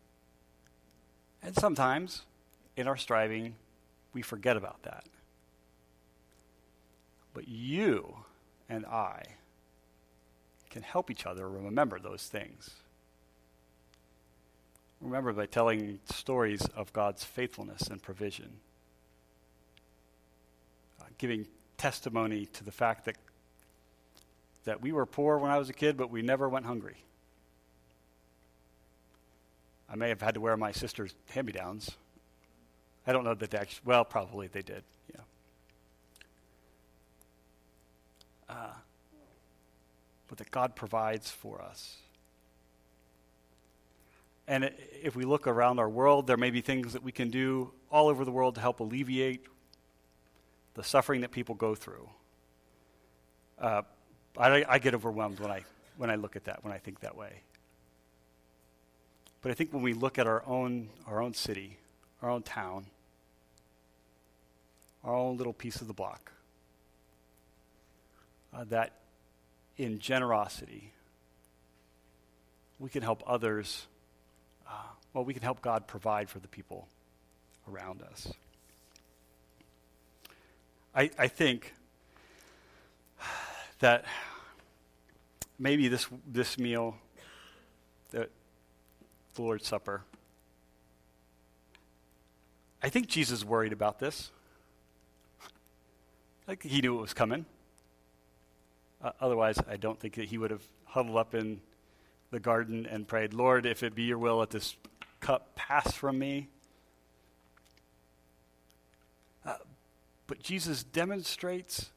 And 1.42 1.56
sometimes 1.56 2.22
in 2.78 2.88
our 2.88 2.96
striving, 2.96 3.56
we 4.14 4.22
forget 4.22 4.56
about 4.56 4.84
that. 4.84 5.06
But 7.34 7.48
you 7.48 8.18
and 8.70 8.86
I 8.86 9.24
can 10.72 10.82
help 10.82 11.12
each 11.12 11.26
other 11.26 11.48
remember 11.48 12.00
those 12.00 12.24
things. 12.24 12.72
Remember 15.02 15.34
by 15.34 15.46
telling 15.46 16.00
stories 16.06 16.62
of 16.76 16.94
God's 16.94 17.24
faithfulness 17.24 17.88
and 17.88 18.02
provision, 18.02 18.50
uh, 21.00 21.06
giving 21.18 21.46
testimony 21.78 22.46
to 22.48 22.64
the 22.64 22.72
fact 22.72 23.06
that 23.06 23.18
that 24.64 24.80
we 24.80 24.92
were 24.92 25.08
poor 25.08 25.40
when 25.40 25.50
I 25.50 25.58
was 25.58 25.70
a 25.70 25.74
kid, 25.74 25.98
but 25.98 26.12
we 26.12 26.22
never 26.22 26.48
went 26.48 26.66
hungry. 26.66 26.98
I 29.90 29.96
may 29.96 30.10
have 30.10 30.22
had 30.22 30.36
to 30.36 30.40
wear 30.40 30.56
my 30.56 30.72
sister's 30.72 31.16
hand 31.32 31.48
me 31.48 31.54
downs. 31.54 31.90
I 33.08 33.12
don't 33.12 33.24
know 33.24 33.34
that 33.34 33.50
they 33.50 33.58
actually, 33.58 33.82
well, 33.86 34.06
probably 34.06 34.48
they 34.48 34.62
did, 34.62 34.84
yeah. 35.12 35.22
Uh, 38.48 38.74
but 40.32 40.38
that 40.38 40.50
God 40.50 40.78
provides 40.78 41.30
for 41.30 41.62
us. 41.62 41.98
And 44.48 44.72
if 45.04 45.14
we 45.14 45.26
look 45.26 45.46
around 45.46 45.78
our 45.78 45.90
world, 45.90 46.26
there 46.26 46.38
may 46.38 46.52
be 46.52 46.62
things 46.62 46.94
that 46.94 47.04
we 47.04 47.12
can 47.12 47.30
do 47.30 47.74
all 47.92 48.08
over 48.08 48.24
the 48.24 48.32
world 48.32 48.56
to 48.56 48.62
help 48.62 48.80
alleviate 48.80 49.46
the 50.74 50.86
suffering 50.86 51.20
that 51.20 51.32
people 51.32 51.54
go 51.54 51.76
through. 51.76 52.10
Uh, 53.60 53.82
I, 54.38 54.64
I 54.70 54.80
get 54.80 54.96
overwhelmed 54.96 55.42
when 55.42 55.52
I, 55.52 55.66
when 55.98 56.10
I 56.10 56.16
look 56.16 56.38
at 56.38 56.46
that, 56.46 56.64
when 56.64 56.72
I 56.72 56.78
think 56.78 57.02
that 57.02 57.18
way. 57.18 57.42
But 59.42 59.52
I 59.52 59.54
think 59.54 59.74
when 59.74 59.84
we 59.84 59.92
look 59.92 60.18
at 60.18 60.28
our 60.28 60.46
own, 60.48 60.88
our 61.08 61.22
own 61.22 61.34
city, 61.34 61.78
our 62.22 62.30
own 62.30 62.44
town, 62.44 62.86
our 65.04 65.14
own 65.14 65.36
little 65.36 65.52
piece 65.52 65.82
of 65.82 65.88
the 65.88 65.94
block, 65.94 66.32
uh, 68.54 68.64
that 68.70 68.94
in 69.78 70.00
generosity, 70.00 70.94
we 72.80 72.90
can 72.90 73.04
help 73.04 73.24
others, 73.28 73.88
uh, 74.68 74.72
well, 75.14 75.24
we 75.24 75.34
can 75.34 75.44
help 75.44 75.62
God 75.62 75.88
provide 75.88 76.30
for 76.30 76.40
the 76.40 76.48
people 76.48 76.88
around 77.72 78.02
us. 78.02 78.34
I, 80.94 81.10
I 81.18 81.28
think 81.28 81.74
that 83.80 84.06
maybe 85.58 85.88
this, 85.88 86.08
this 86.28 86.58
meal, 86.58 86.98
the, 88.10 88.28
the 89.36 89.42
Lord's 89.42 89.68
Supper, 89.68 90.02
I 92.84 92.90
think 92.90 93.08
Jesus 93.08 93.46
worried 93.46 93.74
about 93.74 94.00
this. 94.00 94.32
Like 96.48 96.64
he 96.64 96.82
knew 96.82 96.98
it 96.98 97.02
was 97.02 97.14
coming. 97.14 97.46
Uh, 99.04 99.12
otherwise, 99.20 99.58
I 99.68 99.78
don't 99.78 100.00
think 100.00 100.16
that 100.16 100.26
he 100.26 100.38
would 100.38 100.52
have 100.52 100.64
huddled 100.86 101.18
up 101.18 101.34
in 101.34 101.62
the 102.30 102.40
garden 102.40 102.86
and 102.86 103.08
prayed, 103.08 103.34
Lord, 103.34 103.66
if 103.66 103.84
it 103.84 103.96
be 103.96 104.04
your 104.04 104.18
will, 104.18 104.38
let 104.38 104.52
this 104.52 104.76
cup 105.20 105.56
pass 105.56 105.94
from 105.94 106.20
me. 106.20 106.50
Uh, 109.46 109.56
but 110.28 110.40
Jesus 110.42 110.84
demonstrates 110.84 111.90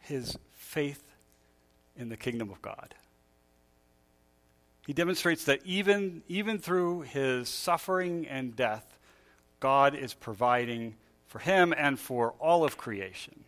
his 0.00 0.36
faith 0.56 1.02
in 1.96 2.08
the 2.08 2.16
kingdom 2.16 2.50
of 2.50 2.60
God. 2.60 2.94
He 4.86 4.92
demonstrates 4.92 5.44
that 5.44 5.60
even, 5.64 6.22
even 6.26 6.58
through 6.58 7.02
his 7.02 7.48
suffering 7.48 8.26
and 8.26 8.56
death, 8.56 8.98
God 9.60 9.94
is 9.94 10.12
providing 10.12 10.96
for 11.28 11.38
him 11.38 11.72
and 11.76 11.98
for 11.98 12.34
all 12.40 12.64
of 12.64 12.76
creation. 12.76 13.44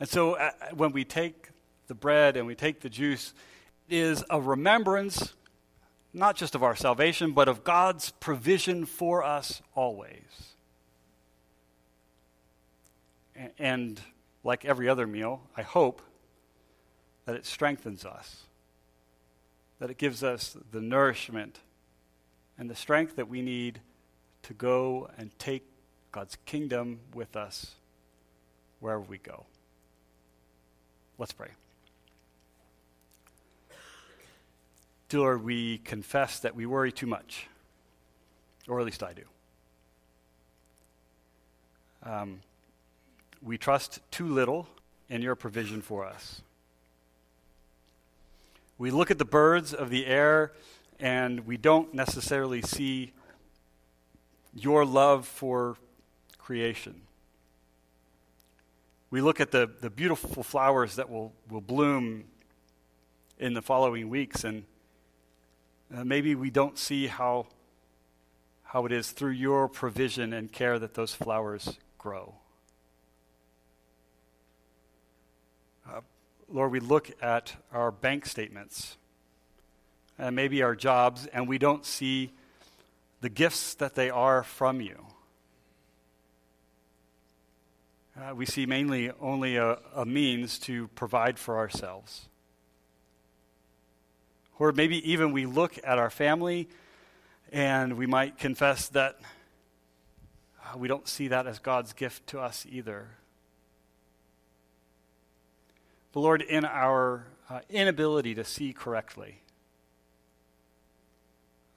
And 0.00 0.08
so 0.08 0.34
uh, 0.34 0.50
when 0.74 0.92
we 0.92 1.04
take 1.04 1.50
the 1.86 1.94
bread 1.94 2.36
and 2.36 2.46
we 2.46 2.54
take 2.54 2.80
the 2.80 2.88
juice, 2.88 3.34
it 3.88 3.96
is 3.96 4.24
a 4.30 4.40
remembrance 4.40 5.34
not 6.12 6.36
just 6.36 6.54
of 6.54 6.62
our 6.62 6.74
salvation, 6.74 7.32
but 7.32 7.48
of 7.48 7.62
God's 7.62 8.10
provision 8.10 8.84
for 8.84 9.22
us 9.22 9.62
always. 9.74 10.54
And 13.58 14.00
like 14.42 14.64
every 14.64 14.88
other 14.88 15.06
meal, 15.06 15.42
I 15.56 15.62
hope 15.62 16.02
that 17.26 17.36
it 17.36 17.46
strengthens 17.46 18.04
us, 18.04 18.44
that 19.78 19.90
it 19.90 19.98
gives 19.98 20.22
us 20.24 20.56
the 20.72 20.80
nourishment 20.80 21.60
and 22.58 22.68
the 22.68 22.74
strength 22.74 23.16
that 23.16 23.28
we 23.28 23.40
need 23.40 23.80
to 24.42 24.52
go 24.52 25.08
and 25.16 25.30
take 25.38 25.64
God's 26.12 26.36
kingdom 26.44 27.00
with 27.14 27.36
us 27.36 27.76
wherever 28.80 29.02
we 29.02 29.18
go. 29.18 29.46
Let's 31.20 31.32
pray. 31.32 31.48
Dear 35.10 35.20
Lord, 35.20 35.44
we 35.44 35.76
confess 35.76 36.38
that 36.38 36.56
we 36.56 36.64
worry 36.64 36.90
too 36.90 37.06
much, 37.06 37.46
or 38.66 38.80
at 38.80 38.86
least 38.86 39.02
I 39.02 39.12
do. 39.12 39.22
Um, 42.02 42.40
we 43.42 43.58
trust 43.58 44.00
too 44.10 44.28
little 44.28 44.66
in 45.10 45.20
your 45.20 45.34
provision 45.34 45.82
for 45.82 46.06
us. 46.06 46.40
We 48.78 48.90
look 48.90 49.10
at 49.10 49.18
the 49.18 49.26
birds 49.26 49.74
of 49.74 49.90
the 49.90 50.06
air 50.06 50.52
and 50.98 51.46
we 51.46 51.58
don't 51.58 51.92
necessarily 51.92 52.62
see 52.62 53.12
your 54.54 54.86
love 54.86 55.26
for 55.26 55.76
creation. 56.38 57.02
We 59.10 59.20
look 59.20 59.40
at 59.40 59.50
the, 59.50 59.68
the 59.80 59.90
beautiful 59.90 60.44
flowers 60.44 60.94
that 60.94 61.10
will, 61.10 61.32
will 61.48 61.60
bloom 61.60 62.24
in 63.40 63.54
the 63.54 63.62
following 63.62 64.08
weeks, 64.08 64.44
and 64.44 64.62
uh, 65.92 66.04
maybe 66.04 66.36
we 66.36 66.48
don't 66.50 66.78
see 66.78 67.08
how, 67.08 67.48
how 68.62 68.86
it 68.86 68.92
is 68.92 69.10
through 69.10 69.32
your 69.32 69.66
provision 69.68 70.32
and 70.32 70.52
care 70.52 70.78
that 70.78 70.94
those 70.94 71.12
flowers 71.12 71.78
grow. 71.98 72.36
Uh, 75.88 76.02
Lord, 76.48 76.70
we 76.70 76.78
look 76.78 77.10
at 77.20 77.56
our 77.72 77.90
bank 77.90 78.26
statements 78.26 78.96
and 80.18 80.36
maybe 80.36 80.62
our 80.62 80.76
jobs, 80.76 81.26
and 81.26 81.48
we 81.48 81.58
don't 81.58 81.84
see 81.84 82.32
the 83.22 83.28
gifts 83.28 83.74
that 83.74 83.96
they 83.96 84.08
are 84.08 84.44
from 84.44 84.80
you. 84.80 85.06
Uh, 88.20 88.34
we 88.34 88.44
see 88.44 88.66
mainly 88.66 89.10
only 89.18 89.56
a, 89.56 89.78
a 89.94 90.04
means 90.04 90.58
to 90.58 90.88
provide 90.88 91.38
for 91.38 91.56
ourselves. 91.56 92.28
Or 94.58 94.72
maybe 94.72 95.10
even 95.10 95.32
we 95.32 95.46
look 95.46 95.78
at 95.82 95.96
our 95.96 96.10
family 96.10 96.68
and 97.50 97.96
we 97.96 98.06
might 98.06 98.36
confess 98.36 98.88
that 98.88 99.18
uh, 100.62 100.76
we 100.76 100.86
don't 100.86 101.08
see 101.08 101.28
that 101.28 101.46
as 101.46 101.58
God's 101.60 101.94
gift 101.94 102.26
to 102.26 102.40
us 102.40 102.66
either. 102.70 103.08
But 106.12 106.20
Lord, 106.20 106.42
in 106.42 106.66
our 106.66 107.26
uh, 107.48 107.60
inability 107.70 108.34
to 108.34 108.44
see 108.44 108.74
correctly, 108.74 109.40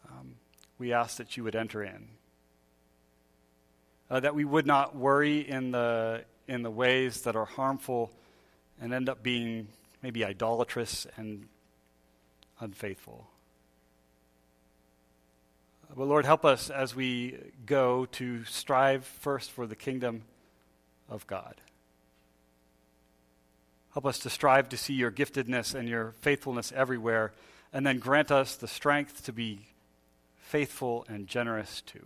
um, 0.10 0.36
we 0.78 0.92
ask 0.92 1.18
that 1.18 1.38
you 1.38 1.46
would 1.46 1.56
enter 1.56 1.84
in. 1.84 2.08
Uh, 4.10 4.20
that 4.20 4.36
we 4.36 4.44
would 4.44 4.68
not 4.68 4.96
worry 4.96 5.48
in 5.48 5.72
the, 5.72 6.26
in 6.48 6.64
the 6.64 6.72
ways 6.72 7.22
that 7.22 7.36
are 7.36 7.46
harmful 7.46 8.12
and 8.82 8.94
end 8.94 9.10
up 9.10 9.24
being 9.24 9.68
maybe 10.02 10.26
idolatrous 10.26 11.08
and 11.18 11.48
unfaithful. 12.60 13.28
But 15.96 16.08
Lord, 16.08 16.26
help 16.26 16.44
us 16.44 16.70
as 16.70 16.96
we 16.96 17.38
go 17.66 18.06
to 18.14 18.44
strive 18.46 19.06
first 19.06 19.52
for 19.52 19.68
the 19.68 19.76
kingdom 19.76 20.24
of 21.08 21.28
God. 21.28 21.56
Help 23.94 24.08
us 24.08 24.18
to 24.20 24.30
strive 24.30 24.70
to 24.70 24.78
see 24.78 24.94
your 24.96 25.12
giftedness 25.12 25.76
and 25.76 25.88
your 25.88 26.14
faithfulness 26.22 26.74
everywhere, 26.76 27.32
and 27.72 27.86
then 27.86 28.00
grant 28.00 28.32
us 28.32 28.56
the 28.56 28.68
strength 28.68 29.24
to 29.26 29.32
be 29.32 29.68
faithful 30.42 31.06
and 31.08 31.28
generous 31.28 31.82
too. 31.82 32.06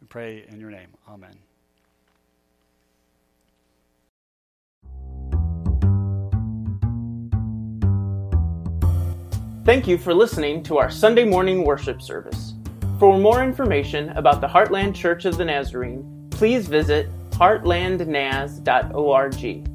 We 0.00 0.06
pray 0.06 0.44
in 0.48 0.60
your 0.60 0.70
name. 0.70 0.90
Amen. 1.08 1.34
Thank 9.64 9.88
you 9.88 9.96
for 9.96 10.12
listening 10.12 10.62
to 10.64 10.76
our 10.76 10.90
Sunday 10.90 11.24
morning 11.24 11.64
worship 11.64 12.02
service. 12.02 12.52
For 12.98 13.18
more 13.18 13.42
information 13.42 14.10
about 14.10 14.42
the 14.42 14.46
Heartland 14.46 14.94
Church 14.94 15.24
of 15.24 15.38
the 15.38 15.44
Nazarene, 15.46 16.28
please 16.28 16.68
visit 16.68 17.08
heartlandnaz.org. 17.30 19.73